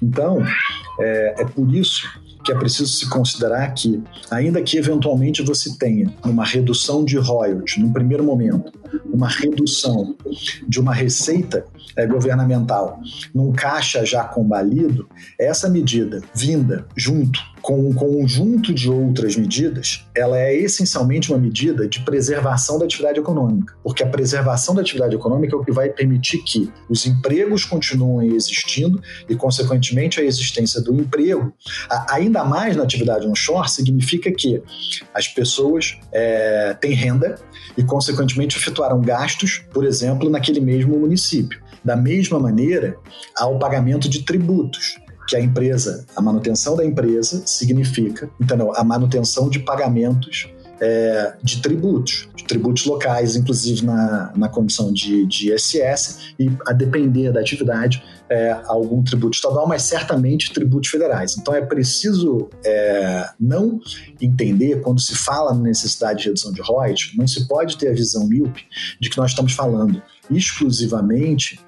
Então, 0.00 0.46
é, 1.00 1.34
é 1.38 1.44
por 1.44 1.74
isso 1.74 2.06
que 2.44 2.52
é 2.52 2.54
preciso 2.54 2.90
se 2.90 3.08
considerar 3.08 3.74
que, 3.74 4.00
ainda 4.30 4.62
que 4.62 4.78
eventualmente 4.78 5.42
você 5.42 5.76
tenha 5.76 6.14
uma 6.24 6.44
redução 6.44 7.04
de 7.04 7.18
royalties 7.18 7.82
no 7.82 7.92
primeiro 7.92 8.24
momento, 8.24 8.72
uma 9.04 9.28
redução 9.28 10.16
de 10.66 10.80
uma 10.80 10.94
receita 10.94 11.64
é, 11.96 12.06
governamental 12.06 13.00
num 13.34 13.52
caixa 13.52 14.04
já 14.04 14.24
combalido, 14.24 15.08
essa 15.38 15.68
medida 15.68 16.20
vinda 16.34 16.86
junto 16.96 17.40
com 17.62 17.88
um 17.88 17.92
conjunto 17.92 18.72
de 18.72 18.90
outras 18.90 19.36
medidas, 19.36 20.04
ela 20.14 20.38
é 20.38 20.54
essencialmente 20.54 21.30
uma 21.30 21.38
medida 21.38 21.88
de 21.88 22.00
preservação 22.00 22.78
da 22.78 22.84
atividade 22.84 23.18
econômica, 23.18 23.74
porque 23.82 24.02
a 24.02 24.06
preservação 24.06 24.74
da 24.74 24.80
atividade 24.80 25.14
econômica 25.14 25.54
é 25.54 25.58
o 25.58 25.64
que 25.64 25.72
vai 25.72 25.90
permitir 25.90 26.38
que 26.44 26.70
os 26.88 27.06
empregos 27.06 27.64
continuem 27.64 28.34
existindo 28.34 29.00
e, 29.28 29.34
consequentemente, 29.34 30.20
a 30.20 30.24
existência 30.24 30.80
do 30.80 30.94
emprego, 30.94 31.52
ainda 32.08 32.44
mais 32.44 32.76
na 32.76 32.82
atividade 32.82 33.26
onshore, 33.26 33.70
significa 33.70 34.30
que 34.32 34.62
as 35.14 35.28
pessoas 35.28 35.98
é, 36.12 36.74
têm 36.80 36.92
renda 36.92 37.36
e, 37.76 37.82
consequentemente, 37.82 38.56
efetuaram 38.56 39.00
gastos, 39.00 39.62
por 39.72 39.84
exemplo, 39.84 40.28
naquele 40.30 40.60
mesmo 40.60 40.98
município. 40.98 41.60
Da 41.82 41.96
mesma 41.96 42.38
maneira, 42.38 42.96
há 43.36 43.46
o 43.46 43.58
pagamento 43.58 44.08
de 44.08 44.22
tributos 44.22 44.99
que 45.30 45.36
a 45.36 45.40
empresa, 45.40 46.04
a 46.16 46.20
manutenção 46.20 46.76
da 46.76 46.84
empresa 46.84 47.40
significa, 47.46 48.28
então, 48.40 48.74
a 48.74 48.82
manutenção 48.82 49.48
de 49.48 49.60
pagamentos 49.60 50.52
é, 50.80 51.34
de 51.40 51.62
tributos, 51.62 52.28
de 52.34 52.42
tributos 52.42 52.84
locais, 52.84 53.36
inclusive 53.36 53.86
na, 53.86 54.32
na 54.34 54.48
condição 54.48 54.92
de, 54.92 55.24
de 55.26 55.54
ISS, 55.54 56.34
e 56.36 56.50
a 56.66 56.72
depender 56.72 57.30
da 57.30 57.38
atividade, 57.38 58.02
é, 58.30 58.52
algum 58.66 59.02
tributo 59.02 59.34
estadual, 59.34 59.66
mas 59.66 59.82
certamente 59.82 60.52
tributos 60.52 60.88
federais. 60.88 61.36
Então 61.36 61.52
é 61.52 61.60
preciso 61.60 62.48
é, 62.64 63.28
não 63.38 63.80
entender, 64.20 64.80
quando 64.80 65.00
se 65.00 65.16
fala 65.16 65.52
na 65.52 65.62
necessidade 65.62 66.20
de 66.20 66.26
redução 66.26 66.52
de 66.52 66.62
royalties, 66.62 67.16
não 67.16 67.26
se 67.26 67.48
pode 67.48 67.76
ter 67.76 67.88
a 67.88 67.92
visão 67.92 68.26
míope 68.28 68.64
de 69.00 69.10
que 69.10 69.18
nós 69.18 69.30
estamos 69.32 69.52
falando 69.52 70.00
exclusivamente 70.30 71.58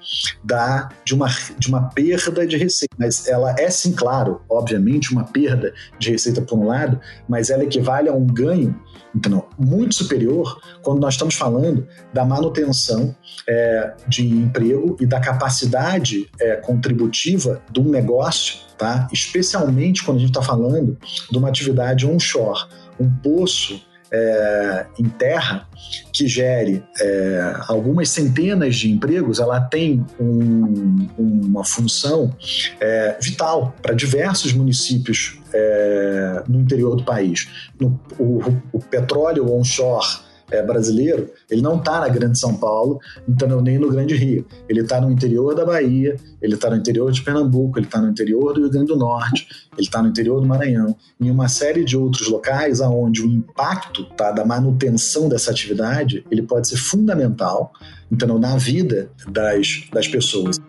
da, 0.41 0.87
de, 1.03 1.13
uma, 1.13 1.27
de 1.59 1.67
uma 1.67 1.89
perda 1.89 2.47
de 2.47 2.55
receita. 2.55 2.95
Mas 2.97 3.27
ela 3.27 3.53
é, 3.59 3.69
sim, 3.69 3.91
claro, 3.91 4.41
obviamente, 4.49 5.11
uma 5.11 5.25
perda 5.25 5.73
de 5.99 6.11
receita 6.11 6.41
por 6.41 6.57
um 6.57 6.65
lado, 6.65 6.99
mas 7.27 7.49
ela 7.49 7.65
equivale 7.65 8.07
a 8.07 8.13
um 8.13 8.25
ganho 8.25 8.73
então, 9.15 9.45
muito 9.57 9.93
superior 9.93 10.59
quando 10.81 10.99
nós 10.99 11.13
estamos 11.13 11.35
falando 11.35 11.87
da 12.11 12.25
manutenção 12.25 13.15
é, 13.47 13.93
de 14.07 14.25
emprego 14.25 14.97
e 14.99 15.05
da 15.05 15.19
capacidade 15.19 16.29
é, 16.41 16.52
contributiva 16.55 17.61
de 17.71 17.79
um 17.79 17.89
negócio, 17.89 18.57
tá? 18.77 19.07
especialmente 19.11 20.03
quando 20.03 20.17
a 20.17 20.19
gente 20.21 20.29
está 20.29 20.41
falando 20.41 20.97
de 21.31 21.37
uma 21.37 21.49
atividade 21.49 22.05
onshore. 22.05 22.65
Um 22.99 23.09
poço 23.09 23.81
é, 24.13 24.85
em 24.99 25.05
terra 25.05 25.67
que 26.11 26.27
gere 26.27 26.83
é, 27.01 27.55
algumas 27.67 28.09
centenas 28.09 28.75
de 28.75 28.91
empregos, 28.91 29.39
ela 29.39 29.59
tem 29.59 30.05
um, 30.19 31.07
uma 31.17 31.65
função 31.65 32.35
é, 32.79 33.17
vital 33.19 33.75
para 33.81 33.95
diversos 33.95 34.53
municípios 34.53 35.39
é, 35.51 36.43
no 36.47 36.59
interior 36.59 36.95
do 36.95 37.03
país. 37.03 37.71
No, 37.79 37.99
o, 38.19 38.39
o 38.71 38.79
petróleo 38.79 39.51
onshore 39.51 40.05
é, 40.51 40.61
brasileiro, 40.61 41.31
ele 41.49 41.61
não 41.61 41.77
está 41.77 41.99
na 41.99 42.09
Grande 42.09 42.37
São 42.37 42.55
Paulo, 42.55 42.99
então 43.27 43.61
nem 43.61 43.77
no 43.77 43.89
Grande 43.89 44.15
Rio. 44.15 44.45
Ele 44.67 44.81
está 44.81 44.99
no 44.99 45.11
interior 45.11 45.55
da 45.55 45.65
Bahia, 45.65 46.15
ele 46.41 46.55
está 46.55 46.69
no 46.69 46.75
interior 46.75 47.11
de 47.11 47.21
Pernambuco, 47.21 47.79
ele 47.79 47.85
está 47.85 48.01
no 48.01 48.09
interior 48.09 48.53
do 48.53 48.61
Rio 48.61 48.69
Grande 48.69 48.87
do 48.87 48.95
Norte, 48.95 49.47
ele 49.77 49.87
está 49.87 50.01
no 50.01 50.09
interior 50.09 50.39
do 50.39 50.47
Maranhão, 50.47 50.95
em 51.19 51.29
uma 51.29 51.47
série 51.47 51.83
de 51.83 51.97
outros 51.97 52.27
locais 52.27 52.81
aonde 52.81 53.21
o 53.21 53.25
impacto 53.25 54.05
tá, 54.15 54.31
da 54.31 54.45
manutenção 54.45 55.27
dessa 55.29 55.51
atividade 55.51 56.25
ele 56.29 56.41
pode 56.41 56.67
ser 56.67 56.77
fundamental, 56.77 57.71
então 58.11 58.37
na 58.37 58.57
vida 58.57 59.09
das, 59.27 59.87
das 59.91 60.07
pessoas 60.07 60.59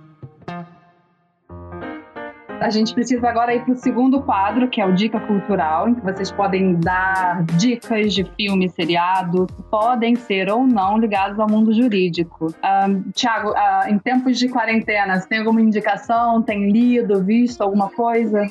a 2.65 2.71
gente 2.71 2.95
precisa 2.95 3.29
agora 3.29 3.55
ir 3.55 3.63
para 3.63 3.75
o 3.75 3.77
segundo 3.77 4.23
quadro, 4.23 4.69
que 4.71 4.81
é 4.81 4.87
o 4.87 4.95
Dica 4.95 5.21
Cultural, 5.21 5.87
em 5.87 5.95
que 5.95 6.01
vocês 6.01 6.33
podem 6.33 6.77
dar 6.77 7.45
dicas 7.59 8.15
de 8.15 8.25
filme, 8.25 8.71
seriado, 8.71 9.47
podem 9.71 10.17
ser 10.17 10.51
ou 10.51 10.67
não 10.67 10.97
ligados 10.97 11.39
ao 11.39 11.47
mundo 11.47 11.75
jurídico. 11.75 12.55
Um, 12.65 13.03
Tiago, 13.13 13.51
uh, 13.51 13.87
em 13.87 13.99
tempos 13.99 14.39
de 14.39 14.49
quarentena, 14.49 15.21
você 15.21 15.29
tem 15.29 15.41
alguma 15.41 15.61
indicação? 15.61 16.41
Tem 16.41 16.73
lido, 16.73 17.23
visto 17.23 17.61
alguma 17.61 17.91
coisa? 17.91 18.47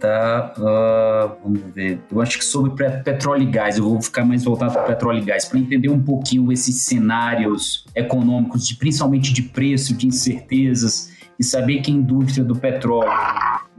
tá? 0.00 0.52
Uh, 0.58 1.36
vamos 1.44 1.60
ver. 1.72 2.00
Eu 2.10 2.20
acho 2.20 2.38
que 2.38 2.44
sobre 2.44 2.72
petróleo 3.04 3.44
e 3.44 3.46
gás, 3.46 3.78
eu 3.78 3.84
vou 3.84 4.02
ficar 4.02 4.24
mais 4.24 4.42
voltado 4.42 4.72
para 4.72 4.82
petróleo 4.82 5.18
e 5.18 5.24
gás, 5.24 5.44
para 5.44 5.60
entender 5.60 5.88
um 5.88 6.02
pouquinho 6.02 6.50
esses 6.50 6.82
cenários 6.82 7.86
econômicos, 7.94 8.66
de, 8.66 8.74
principalmente 8.74 9.32
de 9.32 9.42
preço, 9.42 9.94
de 9.94 10.08
incertezas 10.08 11.16
e 11.38 11.44
saber 11.44 11.80
que 11.80 11.90
a 11.90 11.94
indústria 11.94 12.44
do 12.44 12.56
petróleo 12.56 13.10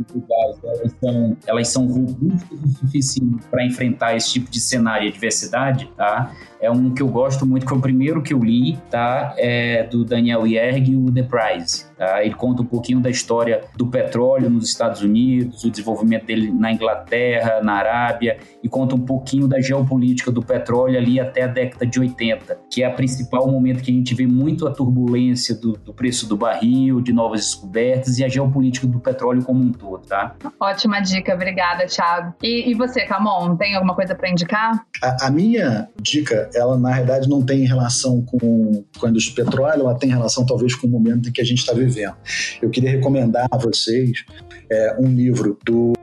do 0.03 0.25
gás 0.27 0.59
elas 0.63 0.95
são, 0.99 1.37
elas 1.47 1.67
são 1.67 1.87
robustas 1.87 2.59
o 2.63 2.67
suficiente 2.79 3.45
para 3.49 3.65
enfrentar 3.65 4.15
esse 4.15 4.31
tipo 4.33 4.49
de 4.49 4.59
cenário 4.59 5.05
e 5.05 5.09
adversidade, 5.09 5.89
tá? 5.95 6.31
é 6.61 6.69
um 6.69 6.93
que 6.93 7.01
eu 7.01 7.07
gosto 7.07 7.45
muito, 7.45 7.63
que 7.63 7.69
foi 7.69 7.77
o 7.77 7.81
primeiro 7.81 8.21
que 8.21 8.33
eu 8.33 8.39
li, 8.39 8.77
tá? 8.89 9.33
É 9.37 9.83
do 9.83 10.03
Daniel 10.03 10.45
Yerg, 10.45 10.95
o 10.95 11.11
The 11.11 11.23
Prize. 11.23 11.85
Tá? 11.97 12.23
Ele 12.23 12.35
conta 12.35 12.61
um 12.61 12.65
pouquinho 12.65 12.99
da 12.99 13.09
história 13.09 13.61
do 13.77 13.87
petróleo 13.87 14.49
nos 14.49 14.67
Estados 14.67 15.01
Unidos, 15.01 15.63
o 15.63 15.71
desenvolvimento 15.71 16.25
dele 16.25 16.51
na 16.51 16.71
Inglaterra, 16.71 17.61
na 17.63 17.73
Arábia, 17.73 18.37
e 18.61 18.67
conta 18.67 18.93
um 18.93 18.99
pouquinho 18.99 19.47
da 19.47 19.61
geopolítica 19.61 20.31
do 20.31 20.41
petróleo 20.41 20.97
ali 20.97 21.19
até 21.19 21.43
a 21.43 21.47
década 21.47 21.85
de 21.85 21.99
80, 21.99 22.59
que 22.69 22.83
é 22.83 22.85
a 22.85 22.91
principal 22.91 23.49
momento 23.49 23.81
que 23.81 23.91
a 23.91 23.93
gente 23.93 24.13
vê 24.13 24.27
muito 24.27 24.67
a 24.67 24.71
turbulência 24.71 25.55
do, 25.55 25.73
do 25.73 25.93
preço 25.93 26.27
do 26.27 26.35
barril, 26.35 26.99
de 26.99 27.13
novas 27.13 27.41
descobertas 27.41 28.19
e 28.19 28.23
a 28.23 28.27
geopolítica 28.27 28.85
do 28.85 28.99
petróleo 28.99 29.43
como 29.43 29.63
um 29.63 29.71
todo, 29.71 29.88
tá? 29.97 30.35
Ótima 30.59 31.01
dica, 31.01 31.33
obrigada, 31.33 31.85
Thiago. 31.85 32.33
E, 32.41 32.71
e 32.71 32.73
você, 32.73 33.05
Camon, 33.05 33.55
tem 33.57 33.75
alguma 33.75 33.95
coisa 33.95 34.15
para 34.15 34.29
indicar? 34.29 34.85
A, 35.01 35.27
a, 35.27 35.31
minha 35.31 35.89
dica, 36.01 36.49
ela 36.53 36.77
na 36.77 36.91
realidade 36.91 37.27
não 37.27 37.43
tem 37.45 37.65
relação 37.65 38.21
com, 38.21 38.83
com 38.97 39.05
a 39.05 39.09
indústria 39.09 39.43
do 39.43 39.49
petróleo, 39.51 39.81
ela 39.81 39.95
tem 39.95 40.09
relação 40.09 40.45
talvez 40.45 40.75
com 40.75 40.87
o 40.87 40.89
momento 40.89 41.29
em 41.29 41.31
que 41.31 41.41
a 41.41 41.45
gente 41.45 41.59
está 41.59 41.73
vivendo 41.73 41.89
vivendo. 41.89 42.15
Eu 42.61 42.69
queria 42.69 42.91
recomendar 42.91 43.47
a 43.51 43.57
vocês 43.57 44.23
é, 44.71 44.95
um 44.99 45.07
livro 45.07 45.57
do 45.65 45.93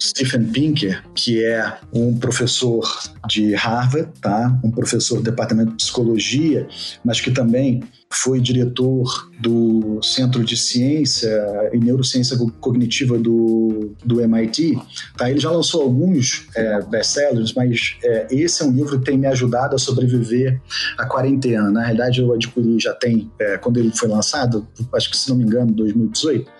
Stephen 0.00 0.44
Pinker, 0.44 1.02
que 1.14 1.44
é 1.44 1.78
um 1.92 2.18
professor 2.18 2.84
de 3.28 3.54
Harvard, 3.54 4.08
tá? 4.20 4.58
um 4.64 4.70
professor 4.70 5.16
do 5.16 5.22
departamento 5.22 5.70
de 5.70 5.76
psicologia, 5.76 6.66
mas 7.04 7.20
que 7.20 7.30
também 7.30 7.82
foi 8.12 8.40
diretor 8.40 9.30
do 9.40 9.98
Centro 10.02 10.44
de 10.44 10.56
Ciência 10.56 11.30
e 11.72 11.78
Neurociência 11.78 12.36
Cognitiva 12.60 13.18
do, 13.18 13.94
do 14.04 14.20
MIT. 14.20 14.78
Tá? 15.16 15.30
Ele 15.30 15.40
já 15.40 15.50
lançou 15.50 15.82
alguns 15.82 16.46
é, 16.54 16.82
best-sellers, 16.82 17.54
mas 17.54 17.96
é, 18.04 18.26
esse 18.30 18.62
é 18.62 18.66
um 18.66 18.72
livro 18.72 18.98
que 18.98 19.06
tem 19.06 19.16
me 19.16 19.26
ajudado 19.26 19.74
a 19.74 19.78
sobreviver 19.78 20.60
à 20.98 21.06
quarentena. 21.06 21.70
Na 21.70 21.82
realidade, 21.82 22.20
eu 22.20 22.32
adquiri 22.32 22.78
já 22.78 22.92
tem, 22.92 23.30
é, 23.40 23.56
quando 23.56 23.78
ele 23.78 23.90
foi 23.96 24.08
lançado, 24.08 24.68
acho 24.94 25.10
que 25.10 25.16
se 25.16 25.30
não 25.30 25.36
me 25.36 25.44
engano, 25.44 25.72
2018, 25.72 26.50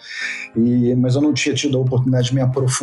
e, 0.57 0.95
mas 0.95 1.15
eu 1.15 1.21
não 1.21 1.35
tinha 1.35 1.55
tido 1.55 1.77
a 1.77 1.81
oportunidade 1.81 2.29
de 2.29 2.35
me 2.35 2.41
aprofundar 2.41 2.82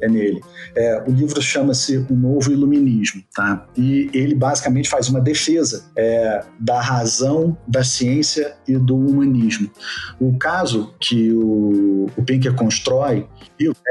é, 0.00 0.08
nele. 0.08 0.40
É, 0.76 1.04
o 1.06 1.10
livro 1.10 1.40
chama-se 1.40 1.98
O 2.10 2.14
Novo 2.14 2.50
Iluminismo, 2.50 3.22
tá? 3.34 3.66
e 3.76 4.10
ele 4.12 4.34
basicamente 4.34 4.88
faz 4.88 5.08
uma 5.08 5.20
defesa 5.20 5.84
é, 5.96 6.44
da 6.58 6.80
razão 6.80 7.56
da 7.66 7.84
ciência 7.84 8.54
e 8.66 8.76
do 8.76 8.96
humanismo. 8.96 9.70
O 10.20 10.36
caso 10.36 10.94
que 11.00 11.32
o, 11.32 12.06
o 12.16 12.22
Pinker 12.22 12.54
constrói 12.54 13.26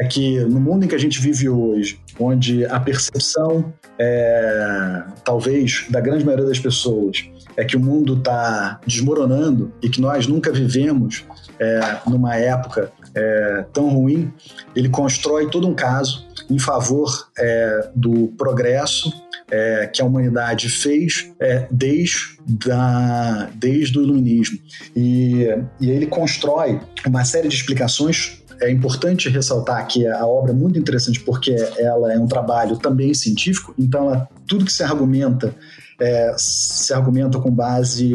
é 0.01 0.05
que 0.07 0.39
no 0.41 0.59
mundo 0.59 0.85
em 0.85 0.87
que 0.87 0.95
a 0.95 0.99
gente 0.99 1.21
vive 1.21 1.49
hoje, 1.49 1.99
onde 2.19 2.65
a 2.65 2.79
percepção, 2.79 3.73
é, 3.97 5.03
talvez, 5.23 5.85
da 5.89 6.01
grande 6.01 6.25
maioria 6.25 6.45
das 6.45 6.59
pessoas 6.59 7.25
é 7.55 7.63
que 7.63 7.75
o 7.75 7.79
mundo 7.79 8.17
está 8.17 8.79
desmoronando 8.85 9.71
e 9.81 9.89
que 9.89 10.01
nós 10.01 10.27
nunca 10.27 10.51
vivemos 10.51 11.23
é, 11.59 11.79
numa 12.07 12.35
época 12.35 12.91
é, 13.15 13.65
tão 13.73 13.89
ruim, 13.89 14.31
ele 14.75 14.89
constrói 14.89 15.49
todo 15.49 15.67
um 15.67 15.73
caso 15.73 16.27
em 16.49 16.59
favor 16.59 17.29
é, 17.37 17.89
do 17.95 18.27
progresso 18.37 19.11
é, 19.51 19.87
que 19.87 20.01
a 20.01 20.05
humanidade 20.05 20.69
fez 20.69 21.31
é, 21.39 21.67
desde, 21.69 22.37
da, 22.65 23.49
desde 23.55 23.97
o 23.99 24.03
iluminismo. 24.03 24.57
E, 24.95 25.47
e 25.79 25.89
ele 25.89 26.07
constrói 26.07 26.79
uma 27.05 27.23
série 27.23 27.47
de 27.47 27.55
explicações 27.55 28.42
é 28.61 28.71
importante 28.71 29.29
ressaltar 29.29 29.87
que 29.87 30.07
a 30.07 30.25
obra 30.25 30.51
é 30.51 30.55
muito 30.55 30.77
interessante 30.79 31.19
porque 31.19 31.55
ela 31.77 32.13
é 32.13 32.19
um 32.19 32.27
trabalho 32.27 32.77
também 32.77 33.13
científico, 33.13 33.73
então 33.77 34.05
ela, 34.05 34.29
tudo 34.47 34.65
que 34.65 34.73
se 34.73 34.83
argumenta 34.83 35.55
é, 35.99 36.33
se 36.37 36.93
argumenta 36.93 37.39
com 37.39 37.51
base, 37.51 38.11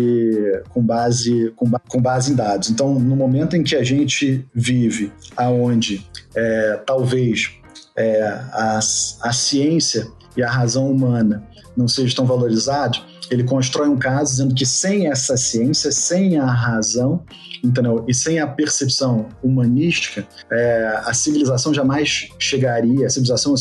com, 0.69 0.83
base, 0.83 1.53
com, 1.57 1.71
com, 1.71 2.01
base 2.01 2.33
em 2.33 2.35
dados. 2.35 2.71
Então, 2.71 2.93
no 2.99 3.17
momento 3.17 3.57
em 3.57 3.63
que 3.63 3.77
a 3.77 3.83
gente 3.83 4.47
vive 4.53 5.13
aonde 5.37 6.05
é, 6.35 6.81
talvez 6.85 7.53
é, 7.97 8.23
a, 8.53 8.79
a 8.79 9.33
ciência 9.33 10.07
e 10.37 10.43
a 10.43 10.51
razão 10.51 10.91
humana 10.91 11.43
não 11.77 11.89
sejam 11.89 12.17
tão 12.17 12.27
valorizados, 12.27 13.05
ele 13.31 13.45
constrói 13.45 13.89
um 13.89 13.99
caso 13.99 14.33
dizendo 14.33 14.55
que 14.55 14.67
sem 14.67 15.09
essa 15.09 15.37
ciência, 15.37 15.91
sem 15.93 16.39
a 16.39 16.47
razão, 16.47 17.23
entendeu? 17.63 18.05
E 18.09 18.15
sem 18.15 18.39
a 18.39 18.47
percepção 18.47 19.29
humanística, 19.43 20.27
é, 20.51 21.03
a 21.05 21.13
civilização 21.13 21.75
jamais 21.75 22.29
chegaria, 22.39 23.07
a 23.07 23.11
civilização, 23.11 23.55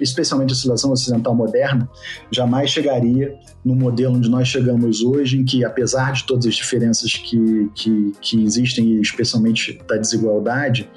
especialmente 0.00 0.52
a 0.52 0.56
civilização 0.56 0.92
ocidental 0.92 1.34
moderna, 1.34 1.88
jamais 2.30 2.70
chegaria 2.70 3.34
no 3.64 3.74
modelo 3.74 4.16
onde 4.16 4.28
nós 4.28 4.48
chegamos 4.48 5.02
hoje, 5.02 5.38
em 5.38 5.44
que, 5.44 5.64
apesar 5.64 6.12
de 6.12 6.24
todas 6.24 6.46
as 6.46 6.54
diferenças 6.54 7.12
que, 7.12 7.70
que, 7.74 8.12
que 8.20 8.42
existem, 8.42 9.00
especialmente 9.00 9.80
da 9.88 9.96
desigualdade, 9.96 10.88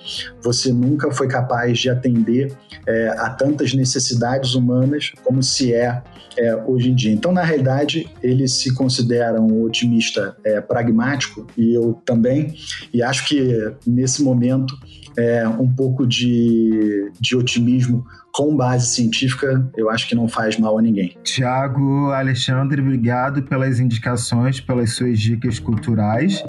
você 0.42 0.74
nunca 0.74 1.12
foi 1.12 1.28
capaz 1.28 1.80
de 1.80 1.90
atender 1.90 2.52
é, 2.88 3.10
a 3.10 3.30
tantas 3.30 3.74
necessidades 3.74 4.56
humanas 4.56 5.12
como 5.24 5.44
se 5.44 5.74
é, 5.74 6.02
é, 6.38 6.56
hoje 6.66 6.90
em 6.90 6.96
dia. 6.96 7.12
Então, 7.12 7.32
na 7.32 7.44
realidade, 7.44 8.10
ele 8.22 8.48
se 8.48 8.74
considera 8.74 9.40
um 9.40 9.62
otimista 9.64 10.36
é, 10.44 10.60
pragmático, 10.60 11.46
e 11.58 11.74
eu 11.74 12.02
também, 12.06 12.56
e 12.94 13.04
acho 13.04 13.28
que 13.28 13.74
nesse 13.86 14.24
momento 14.24 14.76
é, 15.18 15.48
um 15.48 15.72
pouco 15.72 16.06
de, 16.06 17.12
de 17.20 17.36
otimismo 17.36 18.06
com 18.36 18.54
base 18.54 18.88
científica, 18.88 19.66
eu 19.78 19.90
acho 19.90 20.10
que 20.10 20.14
não 20.14 20.28
faz 20.28 20.60
mal 20.60 20.78
a 20.78 20.82
ninguém. 20.82 21.16
Tiago, 21.24 22.12
Alexandre, 22.12 22.82
obrigado 22.82 23.42
pelas 23.44 23.80
indicações, 23.80 24.60
pelas 24.60 24.92
suas 24.92 25.18
dicas 25.18 25.58
culturais. 25.58 26.44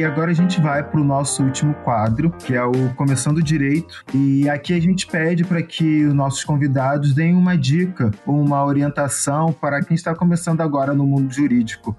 E 0.00 0.04
agora 0.04 0.30
a 0.30 0.34
gente 0.34 0.58
vai 0.62 0.82
para 0.82 0.98
o 0.98 1.04
nosso 1.04 1.42
último 1.42 1.74
quadro, 1.84 2.30
que 2.30 2.54
é 2.54 2.64
o 2.64 2.94
Começando 2.96 3.42
Direito. 3.42 4.02
E 4.14 4.48
aqui 4.48 4.72
a 4.72 4.80
gente 4.80 5.06
pede 5.06 5.44
para 5.44 5.62
que 5.62 6.06
os 6.06 6.14
nossos 6.14 6.42
convidados 6.42 7.12
deem 7.12 7.34
uma 7.34 7.54
dica 7.54 8.10
ou 8.26 8.40
uma 8.40 8.64
orientação 8.64 9.52
para 9.52 9.82
quem 9.82 9.94
está 9.94 10.14
começando 10.14 10.62
agora 10.62 10.94
no 10.94 11.06
mundo 11.06 11.30
jurídico 11.30 11.94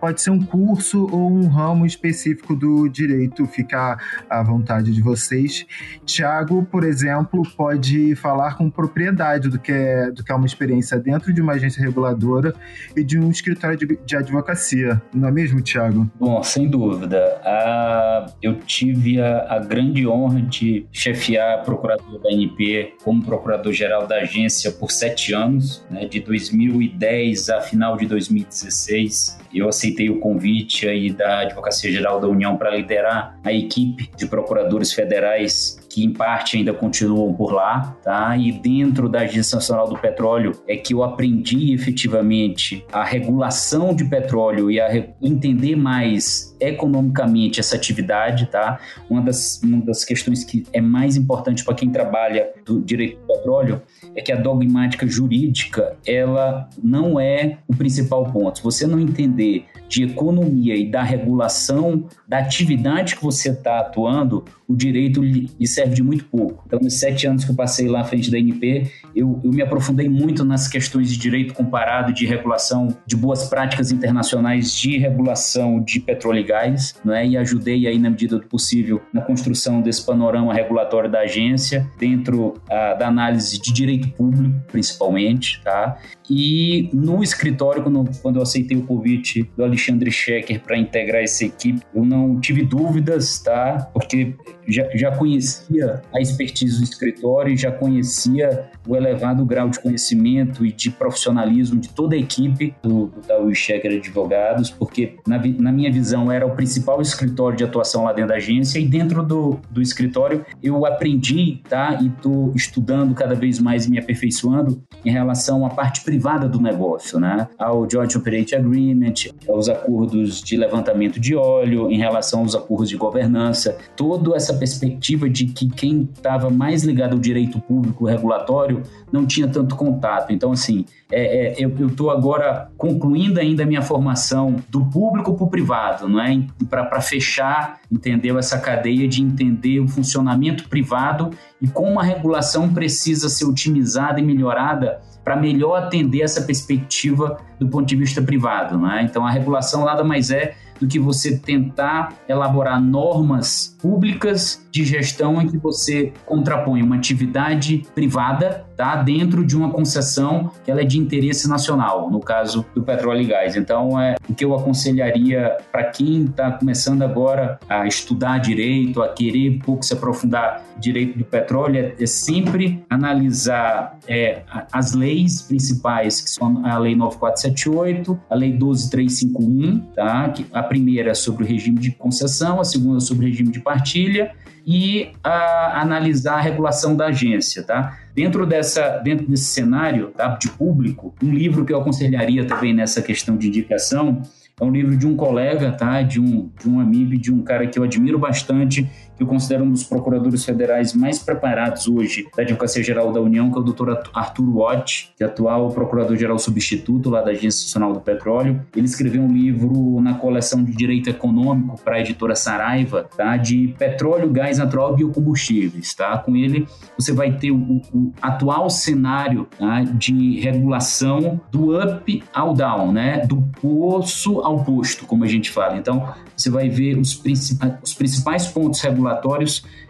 pode 0.00 0.20
ser 0.20 0.30
um 0.30 0.42
curso 0.42 1.08
ou 1.10 1.32
um 1.32 1.48
ramo 1.48 1.86
específico 1.86 2.54
do 2.54 2.88
direito, 2.88 3.46
fica 3.46 3.98
à 4.28 4.42
vontade 4.42 4.92
de 4.92 5.02
vocês. 5.02 5.66
Tiago, 6.04 6.64
por 6.64 6.84
exemplo, 6.84 7.42
pode 7.56 8.14
falar 8.16 8.56
com 8.56 8.70
propriedade 8.70 9.48
do 9.48 9.58
que 9.58 9.72
é, 9.72 10.10
do 10.10 10.22
que 10.22 10.30
é 10.30 10.34
uma 10.34 10.46
experiência 10.46 10.98
dentro 10.98 11.32
de 11.32 11.40
uma 11.40 11.54
agência 11.54 11.82
reguladora 11.82 12.54
e 12.96 13.02
de 13.02 13.18
um 13.18 13.30
escritório 13.30 13.76
de, 13.76 13.98
de 14.04 14.16
advocacia, 14.16 15.00
não 15.12 15.28
é 15.28 15.32
mesmo, 15.32 15.60
Tiago? 15.60 16.08
Bom, 16.18 16.42
sem 16.42 16.68
dúvida. 16.68 17.40
Ah, 17.48 18.26
eu 18.42 18.56
tive 18.56 19.20
a, 19.20 19.46
a 19.48 19.58
grande 19.60 20.04
honra 20.04 20.42
de 20.42 20.84
chefiar 20.90 21.62
procurador 21.62 22.18
da 22.20 22.28
ANP 22.28 22.94
como 23.04 23.24
procurador-geral 23.24 24.04
da 24.04 24.16
agência 24.16 24.72
por 24.72 24.90
sete 24.90 25.32
anos, 25.32 25.86
né, 25.88 26.06
de 26.06 26.18
2010 26.18 27.48
a 27.50 27.60
final 27.60 27.96
de 27.96 28.06
2016. 28.06 29.38
Eu 29.54 29.68
aceitei 29.68 30.10
o 30.10 30.18
convite 30.18 30.88
aí 30.88 31.08
da 31.08 31.40
Advocacia 31.40 31.90
Geral 31.90 32.20
da 32.20 32.26
União 32.26 32.56
para 32.56 32.70
liderar 32.70 33.38
a 33.44 33.52
equipe 33.52 34.10
de 34.16 34.26
procuradores 34.26 34.92
federais 34.92 35.78
que 35.96 36.04
em 36.04 36.12
parte 36.12 36.58
ainda 36.58 36.74
continuam 36.74 37.32
por 37.32 37.54
lá, 37.54 37.96
tá? 38.04 38.36
E 38.36 38.52
dentro 38.52 39.08
da 39.08 39.20
Agência 39.20 39.56
Nacional 39.56 39.88
do 39.88 39.96
Petróleo 39.96 40.52
é 40.68 40.76
que 40.76 40.92
eu 40.92 41.02
aprendi 41.02 41.72
efetivamente 41.72 42.84
a 42.92 43.02
regulação 43.02 43.94
de 43.94 44.04
petróleo 44.04 44.70
e 44.70 44.78
a 44.78 44.94
entender 45.22 45.74
mais 45.74 46.54
economicamente 46.60 47.60
essa 47.60 47.76
atividade, 47.76 48.46
tá? 48.46 48.78
Uma 49.08 49.22
das, 49.22 49.60
uma 49.62 49.84
das 49.84 50.04
questões 50.04 50.44
que 50.44 50.64
é 50.72 50.80
mais 50.80 51.16
importante 51.16 51.64
para 51.64 51.74
quem 51.74 51.90
trabalha 51.90 52.50
do 52.64 52.80
direito 52.80 53.20
do 53.20 53.26
petróleo 53.26 53.82
é 54.14 54.22
que 54.22 54.32
a 54.32 54.36
dogmática 54.36 55.06
jurídica 55.06 55.96
ela 56.06 56.68
não 56.82 57.20
é 57.20 57.58
o 57.68 57.76
principal 57.76 58.24
ponto. 58.32 58.58
Se 58.58 58.64
você 58.64 58.86
não 58.86 58.98
entender 58.98 59.66
de 59.88 60.04
economia 60.04 60.76
e 60.76 60.90
da 60.90 61.02
regulação 61.02 62.04
da 62.26 62.38
atividade 62.38 63.16
que 63.16 63.22
você 63.22 63.50
está 63.50 63.80
atuando, 63.80 64.44
o 64.68 64.74
direito 64.74 65.22
lhe 65.22 65.66
serve 65.66 65.94
de 65.94 66.02
muito 66.02 66.24
pouco. 66.24 66.64
Então, 66.66 66.80
nos 66.80 66.98
sete 66.98 67.26
anos 67.26 67.44
que 67.44 67.50
eu 67.50 67.54
passei 67.54 67.86
lá 67.88 68.00
à 68.00 68.04
frente 68.04 68.30
da 68.30 68.38
NP, 68.38 68.90
eu, 69.14 69.40
eu 69.44 69.50
me 69.50 69.62
aprofundei 69.62 70.08
muito 70.08 70.44
nas 70.44 70.66
questões 70.66 71.10
de 71.10 71.18
direito 71.18 71.54
comparado, 71.54 72.12
de 72.12 72.26
regulação, 72.26 72.88
de 73.06 73.16
boas 73.16 73.48
práticas 73.48 73.92
internacionais 73.92 74.74
de 74.74 74.98
regulação 74.98 75.80
de 75.80 76.00
petróleo 76.00 76.44
gás, 76.46 76.94
né? 77.04 77.26
e 77.26 77.36
ajudei 77.36 77.86
aí, 77.86 77.98
na 77.98 78.10
medida 78.10 78.38
do 78.38 78.46
possível, 78.46 79.02
na 79.12 79.20
construção 79.20 79.80
desse 79.80 80.04
panorama 80.04 80.54
regulatório 80.54 81.10
da 81.10 81.20
agência, 81.20 81.86
dentro 81.98 82.54
ah, 82.70 82.94
da 82.94 83.08
análise 83.08 83.60
de 83.60 83.72
direito 83.72 84.08
público, 84.10 84.54
principalmente, 84.70 85.60
tá? 85.62 85.98
E 86.28 86.88
no 86.92 87.22
escritório, 87.22 87.82
quando, 87.82 88.04
quando 88.20 88.36
eu 88.36 88.42
aceitei 88.42 88.76
o 88.76 88.82
convite 88.82 89.48
do 89.56 89.64
Alexandre 89.64 90.10
Schecker 90.10 90.60
para 90.60 90.76
integrar 90.76 91.22
essa 91.22 91.44
equipe, 91.44 91.80
eu 91.94 92.04
não 92.04 92.40
tive 92.40 92.64
dúvidas, 92.64 93.38
tá? 93.38 93.90
Porque 93.92 94.34
já, 94.68 94.88
já 94.94 95.10
conhecia 95.16 96.02
a 96.12 96.20
expertise 96.20 96.78
do 96.78 96.84
escritório, 96.84 97.56
já 97.56 97.70
conhecia 97.70 98.68
o 98.86 98.96
elevado 98.96 99.44
grau 99.44 99.68
de 99.68 99.80
conhecimento 99.80 100.64
e 100.64 100.72
de 100.72 100.90
profissionalismo 100.90 101.80
de 101.80 101.88
toda 101.88 102.14
a 102.14 102.18
equipe 102.18 102.74
do, 102.82 103.06
do 103.06 103.20
Dawi 103.26 103.54
Checker 103.54 103.92
Advogados, 103.92 104.70
porque 104.70 105.16
na, 105.26 105.38
na 105.38 105.72
minha 105.72 105.90
visão 105.90 106.30
era 106.30 106.46
o 106.46 106.54
principal 106.54 107.00
escritório 107.00 107.56
de 107.56 107.64
atuação 107.64 108.04
lá 108.04 108.12
dentro 108.12 108.30
da 108.30 108.36
agência 108.36 108.78
e 108.78 108.86
dentro 108.86 109.22
do, 109.22 109.58
do 109.70 109.82
escritório 109.82 110.44
eu 110.62 110.84
aprendi, 110.86 111.60
tá? 111.68 111.98
E 112.00 112.06
estou 112.08 112.52
estudando 112.54 113.14
cada 113.14 113.34
vez 113.34 113.58
mais 113.58 113.86
e 113.86 113.90
me 113.90 113.98
aperfeiçoando 113.98 114.82
em 115.04 115.10
relação 115.10 115.64
à 115.66 115.70
parte 115.70 116.02
privada 116.02 116.48
do 116.48 116.60
negócio, 116.60 117.18
né? 117.18 117.48
Ao 117.58 117.88
Joint 117.88 118.14
Operate 118.16 118.54
Agreement, 118.54 119.14
aos 119.48 119.68
acordos 119.68 120.42
de 120.42 120.56
levantamento 120.56 121.18
de 121.20 121.34
óleo, 121.34 121.90
em 121.90 121.98
relação 121.98 122.40
aos 122.40 122.54
acordos 122.54 122.88
de 122.88 122.96
governança, 122.96 123.76
toda 123.96 124.36
essa 124.36 124.55
perspectiva 124.56 125.28
de 125.28 125.46
que 125.46 125.68
quem 125.68 126.08
estava 126.12 126.50
mais 126.50 126.82
ligado 126.82 127.12
ao 127.12 127.18
direito 127.18 127.60
público 127.60 128.06
regulatório 128.06 128.82
não 129.12 129.26
tinha 129.26 129.46
tanto 129.46 129.76
contato. 129.76 130.32
Então, 130.32 130.52
assim, 130.52 130.84
é, 131.10 131.52
é, 131.52 131.64
eu 131.64 131.86
estou 131.86 132.10
agora 132.10 132.68
concluindo 132.76 133.38
ainda 133.38 133.62
a 133.62 133.66
minha 133.66 133.82
formação 133.82 134.56
do 134.68 134.84
público 134.86 135.34
para 135.34 135.44
o 135.44 135.48
privado, 135.48 136.20
é? 136.20 136.42
Para 136.68 137.00
fechar, 137.00 137.80
entendeu? 137.90 138.38
Essa 138.38 138.58
cadeia 138.58 139.06
de 139.06 139.22
entender 139.22 139.80
o 139.80 139.88
funcionamento 139.88 140.68
privado 140.68 141.30
e 141.60 141.68
como 141.68 142.00
a 142.00 142.02
regulação 142.02 142.72
precisa 142.72 143.28
ser 143.28 143.44
otimizada 143.44 144.18
e 144.18 144.22
melhorada 144.22 145.00
para 145.24 145.36
melhor 145.36 145.82
atender 145.82 146.22
essa 146.22 146.42
perspectiva 146.42 147.38
do 147.58 147.68
ponto 147.68 147.86
de 147.86 147.96
vista 147.96 148.22
privado. 148.22 148.78
Não 148.78 148.90
é? 148.90 149.02
Então, 149.02 149.26
a 149.26 149.30
regulação 149.30 149.84
nada 149.84 150.04
mais 150.04 150.30
é 150.30 150.54
do 150.80 150.86
que 150.86 150.98
você 150.98 151.38
tentar 151.38 152.14
elaborar 152.28 152.80
normas 152.80 153.76
públicas 153.80 154.66
de 154.70 154.84
gestão 154.84 155.40
em 155.40 155.48
que 155.48 155.56
você 155.56 156.12
contrapõe 156.24 156.82
uma 156.82 156.96
atividade 156.96 157.86
privada 157.94 158.65
tá, 158.76 158.96
dentro 158.96 159.44
de 159.44 159.56
uma 159.56 159.70
concessão 159.70 160.50
que 160.64 160.70
ela 160.70 160.82
é 160.82 160.84
de 160.84 160.98
interesse 160.98 161.48
nacional, 161.48 162.10
no 162.10 162.20
caso 162.20 162.64
do 162.74 162.82
petróleo 162.82 163.22
e 163.22 163.26
gás. 163.26 163.56
Então, 163.56 164.00
é 164.00 164.16
o 164.28 164.34
que 164.34 164.44
eu 164.44 164.54
aconselharia 164.54 165.56
para 165.72 165.84
quem 165.84 166.24
está 166.24 166.50
começando 166.52 167.02
agora 167.02 167.58
a 167.68 167.86
estudar 167.86 168.38
direito, 168.38 169.02
a 169.02 169.08
querer 169.08 169.50
um 169.50 169.58
pouco 169.60 169.84
se 169.84 169.94
aprofundar 169.94 170.62
direito 170.78 171.18
do 171.18 171.24
petróleo, 171.24 171.78
é, 171.78 171.94
é 171.98 172.06
sempre 172.06 172.84
analisar 172.90 173.98
é, 174.06 174.42
as 174.70 174.92
leis 174.92 175.42
principais, 175.42 176.20
que 176.20 176.30
são 176.30 176.66
a 176.66 176.78
Lei 176.78 176.94
9478, 176.94 178.20
a 178.28 178.34
Lei 178.34 178.52
12351, 178.52 179.80
tá, 179.94 180.32
a 180.52 180.62
primeira 180.62 181.10
é 181.10 181.14
sobre 181.14 181.44
o 181.44 181.46
regime 181.46 181.78
de 181.78 181.92
concessão, 181.92 182.60
a 182.60 182.64
segunda 182.64 183.00
sobre 183.00 183.24
o 183.24 183.28
regime 183.28 183.50
de 183.50 183.60
partilha 183.60 184.32
e 184.66 185.12
a, 185.22 185.80
analisar 185.80 186.38
a 186.38 186.40
regulação 186.40 186.96
da 186.96 187.06
agência, 187.06 187.62
tá? 187.62 187.98
Dentro, 188.14 188.44
dessa, 188.44 188.98
dentro 188.98 189.26
desse 189.26 189.44
cenário 189.44 190.08
tá, 190.08 190.28
de 190.28 190.48
público, 190.48 191.14
um 191.22 191.30
livro 191.30 191.64
que 191.64 191.72
eu 191.72 191.80
aconselharia 191.80 192.44
também 192.44 192.74
nessa 192.74 193.00
questão 193.00 193.36
de 193.36 193.46
indicação 193.46 194.22
é 194.58 194.64
um 194.64 194.70
livro 194.70 194.96
de 194.96 195.06
um 195.06 195.14
colega, 195.14 195.70
tá? 195.70 196.00
De 196.00 196.18
um, 196.18 196.50
de 196.58 196.66
um 196.66 196.80
amigo, 196.80 197.16
de 197.16 197.30
um 197.30 197.42
cara 197.42 197.66
que 197.66 197.78
eu 197.78 197.84
admiro 197.84 198.18
bastante, 198.18 198.90
eu 199.18 199.26
considero 199.26 199.64
um 199.64 199.70
dos 199.70 199.84
procuradores 199.84 200.44
federais 200.44 200.92
mais 200.94 201.18
preparados 201.18 201.88
hoje 201.88 202.26
da 202.36 202.42
Advocacia 202.42 202.82
Geral 202.82 203.12
da 203.12 203.20
União, 203.20 203.50
que 203.50 203.56
é 203.56 203.60
o 203.60 203.64
doutor 203.64 204.02
Arthur 204.12 204.56
Watt, 204.56 205.12
que 205.16 205.24
é 205.24 205.26
atual 205.26 205.70
procurador-geral 205.70 206.38
substituto 206.38 207.10
lá 207.10 207.22
da 207.22 207.30
Agência 207.30 207.64
Nacional 207.64 207.92
do 207.92 208.00
Petróleo. 208.00 208.60
Ele 208.74 208.86
escreveu 208.86 209.22
um 209.22 209.32
livro 209.32 210.00
na 210.00 210.14
coleção 210.14 210.62
de 210.62 210.72
Direito 210.72 211.08
Econômico 211.08 211.80
para 211.82 211.96
a 211.96 212.00
editora 212.00 212.34
Saraiva, 212.34 213.08
tá? 213.16 213.36
De 213.36 213.74
petróleo, 213.78 214.30
gás 214.30 214.58
natural 214.58 214.92
e 214.92 214.96
biocombustíveis, 214.96 215.94
tá? 215.94 216.18
Com 216.18 216.36
ele 216.36 216.66
você 216.98 217.12
vai 217.12 217.32
ter 217.32 217.50
o, 217.50 217.80
o 217.92 218.12
atual 218.20 218.68
cenário 218.70 219.46
tá? 219.58 219.82
de 219.82 220.40
regulação 220.40 221.40
do 221.50 221.78
up 221.78 222.22
ao 222.32 222.54
down, 222.54 222.92
né? 222.92 223.26
Do 223.26 223.42
poço 223.60 224.40
ao 224.40 224.64
posto, 224.64 225.06
como 225.06 225.24
a 225.24 225.26
gente 225.26 225.50
fala. 225.50 225.76
Então, 225.76 226.08
você 226.36 226.50
vai 226.50 226.68
ver 226.68 226.98
os, 226.98 227.14
principais, 227.14 227.74
os 227.82 227.94
principais 227.94 228.46
pontos 228.46 228.80
regulatórios 228.80 229.05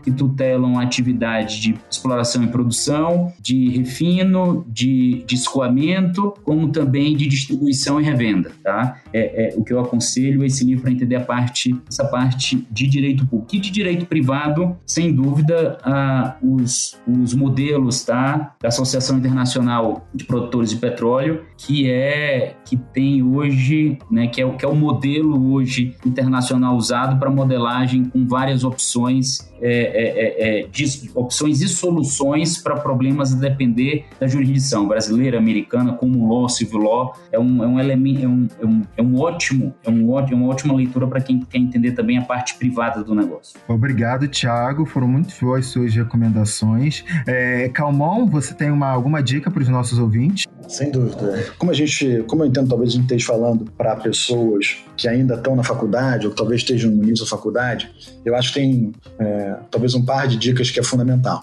que 0.03 0.11
tutelam 0.11 0.79
a 0.79 0.83
atividade 0.83 1.61
de 1.61 1.75
exploração 1.91 2.45
e 2.45 2.47
produção, 2.47 3.33
de 3.41 3.71
refino, 3.71 4.64
de, 4.69 5.25
de 5.27 5.35
escoamento, 5.35 6.33
como 6.45 6.69
também 6.69 7.17
de 7.17 7.27
distribuição 7.27 8.01
e 8.01 8.05
revenda. 8.05 8.53
Tá? 8.62 9.01
É, 9.12 9.49
é 9.49 9.55
o 9.57 9.64
que 9.64 9.73
eu 9.73 9.81
aconselho 9.81 10.45
esse 10.45 10.64
livro 10.64 10.83
para 10.83 10.93
entender 10.93 11.17
a 11.17 11.21
parte, 11.21 11.77
essa 11.89 12.05
parte 12.05 12.67
de 12.71 12.87
direito 12.87 13.27
público. 13.27 13.57
E 13.57 13.59
de 13.59 13.71
direito 13.71 14.07
privado, 14.07 14.77
sem 14.87 15.12
dúvida, 15.12 15.79
ah, 15.83 16.37
os, 16.43 16.99
os 17.07 17.35
modelos 17.35 18.05
tá? 18.05 18.55
da 18.61 18.69
Associação 18.69 19.19
Internacional 19.19 20.07
de 20.14 20.25
Produtores 20.25 20.71
de 20.71 20.77
Petróleo, 20.77 21.43
que 21.57 21.91
é 21.91 22.55
que 22.64 22.77
tem 22.77 23.23
hoje, 23.23 23.99
né, 24.11 24.27
que, 24.27 24.43
é, 24.43 24.49
que 24.51 24.64
é 24.64 24.69
o 24.69 24.75
modelo 24.75 25.53
hoje 25.53 25.95
internacional 26.05 26.77
usado 26.77 27.19
para 27.19 27.31
modelagem 27.31 28.05
com 28.05 28.27
várias 28.27 28.64
opções 28.64 29.05
é, 29.09 29.70
é, 29.70 30.59
é, 30.61 30.61
é, 30.61 30.66
de 30.66 31.11
opções 31.14 31.61
e 31.62 31.68
soluções 31.68 32.59
para 32.59 32.76
problemas 32.76 33.32
a 33.32 33.36
depender 33.36 34.04
da 34.20 34.26
jurisdição 34.26 34.86
brasileira, 34.86 35.38
americana, 35.38 35.94
como 35.94 36.28
law, 36.28 36.48
civil 36.48 36.80
law, 36.80 37.16
é 37.32 37.38
um, 37.38 37.62
é 37.62 37.66
um 37.66 37.80
elemento, 37.80 38.22
é 38.22 38.28
um, 38.28 38.48
é 38.61 38.66
um, 38.66 38.82
é 38.98 39.02
um 39.02 39.20
ótimo, 39.20 39.74
é 39.84 39.90
um 39.90 40.11
ótimo, 40.11 40.44
uma 40.44 40.52
ótima 40.52 40.74
leitura 40.74 41.07
para 41.07 41.20
quem 41.20 41.40
quer 41.40 41.59
entender 41.59 41.92
também 41.92 42.18
a 42.18 42.22
parte 42.22 42.57
privada 42.57 43.02
do 43.02 43.14
negócio. 43.14 43.59
Obrigado, 43.68 44.28
Thiago, 44.28 44.84
foram 44.84 45.09
muito 45.09 45.34
boas 45.40 45.66
suas 45.66 45.94
recomendações. 45.94 47.04
É, 47.26 47.68
Calmon, 47.70 48.26
você 48.26 48.54
tem 48.54 48.70
uma, 48.70 48.88
alguma 48.88 49.22
dica 49.22 49.50
para 49.50 49.62
os 49.62 49.68
nossos 49.68 49.98
ouvintes? 49.98 50.46
Sem 50.69 50.91
dúvida. 50.91 51.45
Como 51.59 51.71
a 51.71 51.75
gente, 51.75 52.25
como 52.27 52.43
eu 52.43 52.47
entendo, 52.47 52.69
talvez 52.69 52.91
a 52.91 52.93
gente 52.95 53.03
esteja 53.05 53.27
falando 53.27 53.71
para 53.77 53.97
pessoas 53.97 54.79
que 54.97 55.09
ainda 55.09 55.35
estão 55.35 55.55
na 55.55 55.62
faculdade 55.62 56.27
ou 56.27 56.35
talvez 56.35 56.62
estejam 56.62 56.91
no 56.91 57.03
início 57.05 57.25
da 57.25 57.31
faculdade, 57.31 57.91
eu 58.25 58.35
acho 58.35 58.53
que 58.53 58.61
tem 58.61 58.93
é, 59.19 59.57
talvez 59.71 59.95
um 59.95 60.05
par 60.05 60.27
de 60.27 60.37
dicas 60.37 60.71
que 60.71 60.81
é 60.81 60.83
fundamental. 60.83 61.43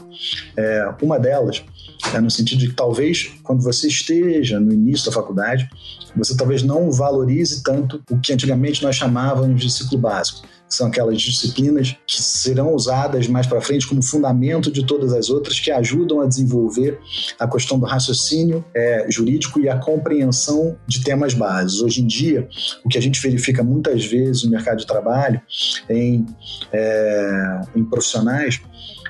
É, 0.57 0.87
uma 1.01 1.19
delas 1.19 1.63
é 2.13 2.19
no 2.19 2.29
sentido 2.29 2.59
de 2.59 2.69
que 2.69 2.75
talvez 2.75 3.31
quando 3.43 3.61
você 3.61 3.87
esteja 3.87 4.59
no 4.59 4.73
início 4.73 5.05
da 5.05 5.11
faculdade, 5.11 5.69
você 6.15 6.35
talvez 6.35 6.63
não 6.63 6.91
valorize 6.91 7.63
tanto 7.63 8.01
o 8.09 8.19
que 8.19 8.33
antigamente 8.33 8.83
nós 8.83 8.95
chamávamos 8.95 9.61
de 9.61 9.71
ciclo 9.71 9.97
básico 9.97 10.47
são 10.75 10.87
aquelas 10.87 11.21
disciplinas 11.21 11.95
que 12.05 12.21
serão 12.21 12.73
usadas 12.73 13.27
mais 13.27 13.45
para 13.45 13.61
frente 13.61 13.87
como 13.87 14.01
fundamento 14.01 14.71
de 14.71 14.85
todas 14.85 15.13
as 15.13 15.29
outras 15.29 15.59
que 15.59 15.71
ajudam 15.71 16.21
a 16.21 16.25
desenvolver 16.25 16.99
a 17.39 17.47
questão 17.47 17.79
do 17.79 17.85
raciocínio 17.85 18.63
é, 18.75 19.05
jurídico 19.09 19.59
e 19.59 19.69
a 19.69 19.77
compreensão 19.77 20.77
de 20.87 21.03
temas 21.03 21.33
básicos. 21.33 21.81
Hoje 21.81 22.01
em 22.01 22.07
dia, 22.07 22.47
o 22.83 22.89
que 22.89 22.97
a 22.97 23.01
gente 23.01 23.21
verifica 23.21 23.63
muitas 23.63 24.05
vezes 24.05 24.43
no 24.43 24.51
mercado 24.51 24.77
de 24.77 24.87
trabalho 24.87 25.39
em, 25.89 26.25
é, 26.71 27.61
em 27.75 27.83
profissionais 27.83 28.59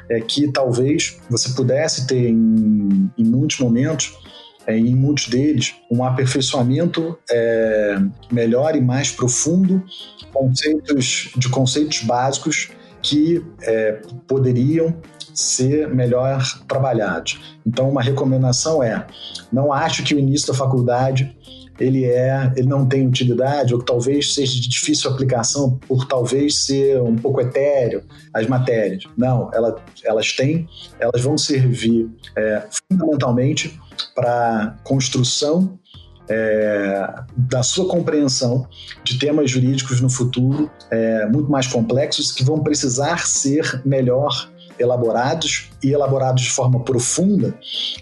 é 0.10 0.20
que 0.20 0.48
talvez 0.52 1.18
você 1.30 1.50
pudesse 1.54 2.08
ter 2.08 2.30
em, 2.30 3.10
em 3.18 3.24
muitos 3.24 3.60
momentos 3.60 4.18
é, 4.66 4.78
em 4.78 4.96
muitos 4.96 5.28
deles, 5.28 5.76
um 5.92 6.04
aperfeiçoamento 6.04 7.18
é, 7.30 7.98
melhor 8.32 8.76
e 8.76 8.82
mais 8.82 9.12
profundo 9.12 9.84
conceitos, 10.32 11.32
de 11.36 11.50
conceitos 11.50 12.00
básicos 12.04 12.70
que 13.02 13.46
é, 13.62 14.00
poderiam 14.26 14.96
ser 15.34 15.90
melhor 15.90 16.42
trabalhados. 16.68 17.58
Então, 17.66 17.90
uma 17.90 18.02
recomendação 18.02 18.82
é: 18.82 19.06
não 19.52 19.74
acho 19.74 20.04
que 20.04 20.16
o 20.16 20.20
início 20.20 20.48
da 20.48 20.54
faculdade 20.54 21.36
ele 21.80 22.06
é, 22.06 22.52
ele 22.56 22.68
não 22.68 22.86
tem 22.86 23.08
utilidade 23.08 23.74
ou 23.74 23.80
que 23.80 23.86
talvez 23.86 24.34
seja 24.34 24.54
de 24.54 24.70
difícil 24.70 25.10
aplicação 25.10 25.80
por 25.88 26.08
talvez 26.08 26.60
ser 26.66 27.02
um 27.02 27.16
pouco 27.16 27.42
etéreo 27.42 28.04
as 28.34 28.48
matérias. 28.48 29.04
Não, 29.18 29.50
ela, 29.54 29.76
elas 30.04 30.34
têm, 30.34 30.68
elas 31.00 31.22
vão 31.22 31.38
servir 31.38 32.10
é, 32.36 32.64
fundamentalmente 32.90 33.80
para 34.16 34.78
construção 34.84 35.80
é, 36.30 37.10
da 37.36 37.64
sua 37.64 37.88
compreensão 37.88 38.68
de 39.04 39.20
temas 39.20 39.50
jurídicos 39.52 40.00
no 40.00 40.10
futuro 40.10 40.72
é, 40.90 41.26
muito 41.28 41.52
mais 41.52 41.68
complexos 41.68 42.32
que 42.32 42.44
vão 42.44 42.60
precisar 42.60 43.26
ser 43.28 43.82
melhor 43.86 44.50
elaborados 44.84 45.70
e 45.82 45.92
elaborados 45.92 46.44
de 46.44 46.50
forma 46.50 46.80
profunda, 46.82 47.54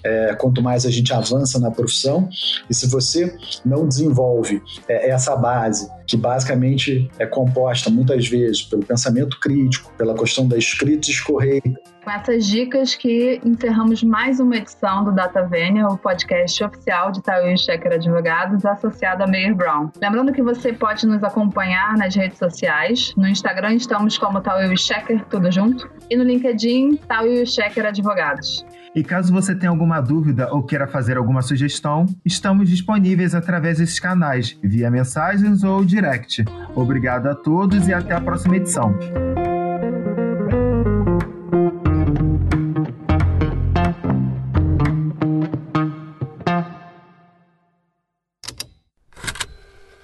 é, 0.03 0.35
quanto 0.35 0.61
mais 0.61 0.85
a 0.85 0.91
gente 0.91 1.13
avança 1.13 1.59
na 1.59 1.71
profissão. 1.71 2.27
E 2.69 2.73
se 2.73 2.87
você 2.87 3.35
não 3.63 3.87
desenvolve 3.87 4.61
é, 4.87 5.09
essa 5.09 5.35
base, 5.35 5.89
que 6.05 6.17
basicamente 6.17 7.09
é 7.17 7.25
composta 7.25 7.89
muitas 7.89 8.27
vezes 8.27 8.63
pelo 8.63 8.85
pensamento 8.85 9.39
crítico, 9.39 9.91
pela 9.97 10.13
questão 10.13 10.47
da 10.47 10.57
escrita 10.57 11.09
escorreita, 11.09 11.79
Com 12.03 12.09
essas 12.09 12.47
dicas 12.47 12.95
que 12.95 13.39
encerramos 13.45 14.03
mais 14.03 14.39
uma 14.39 14.55
edição 14.55 15.03
do 15.03 15.11
Data 15.11 15.43
Vênia, 15.45 15.87
o 15.87 15.95
podcast 15.95 16.63
oficial 16.63 17.11
de 17.11 17.21
Tauil 17.21 17.55
Checker 17.55 17.93
Advogados, 17.93 18.65
associado 18.65 19.23
a 19.23 19.27
Meyer 19.27 19.55
Brown. 19.55 19.91
Lembrando 20.01 20.33
que 20.33 20.41
você 20.41 20.73
pode 20.73 21.05
nos 21.05 21.23
acompanhar 21.23 21.95
nas 21.97 22.15
redes 22.15 22.39
sociais. 22.39 23.13
No 23.15 23.27
Instagram 23.27 23.75
estamos 23.75 24.17
como 24.17 24.41
Tauil 24.41 24.75
Checker, 24.75 25.23
tudo 25.25 25.51
junto. 25.51 25.87
E 26.09 26.17
no 26.17 26.23
LinkedIn, 26.23 26.95
Tauil 27.07 27.45
Checker 27.45 27.85
Advogados. 27.85 28.65
E 28.95 29.03
caso 29.03 29.31
você 29.31 29.53
tenha 29.53 29.69
alguma 29.69 30.01
dúvida 30.01 30.51
ou 30.51 30.63
queira 30.63 30.87
fazer 30.87 31.17
alguma 31.17 31.43
sugestão, 31.43 32.07
estamos 32.25 32.67
disponíveis 32.67 33.35
através 33.35 33.77
desses 33.77 33.99
canais, 33.99 34.57
via 34.63 34.89
mensagens 34.89 35.63
ou 35.63 35.85
direct. 35.85 36.43
Obrigado 36.73 37.27
a 37.27 37.35
todos 37.35 37.87
e 37.87 37.93
até 37.93 38.15
a 38.15 38.21
próxima 38.21 38.57
edição. 38.57 38.97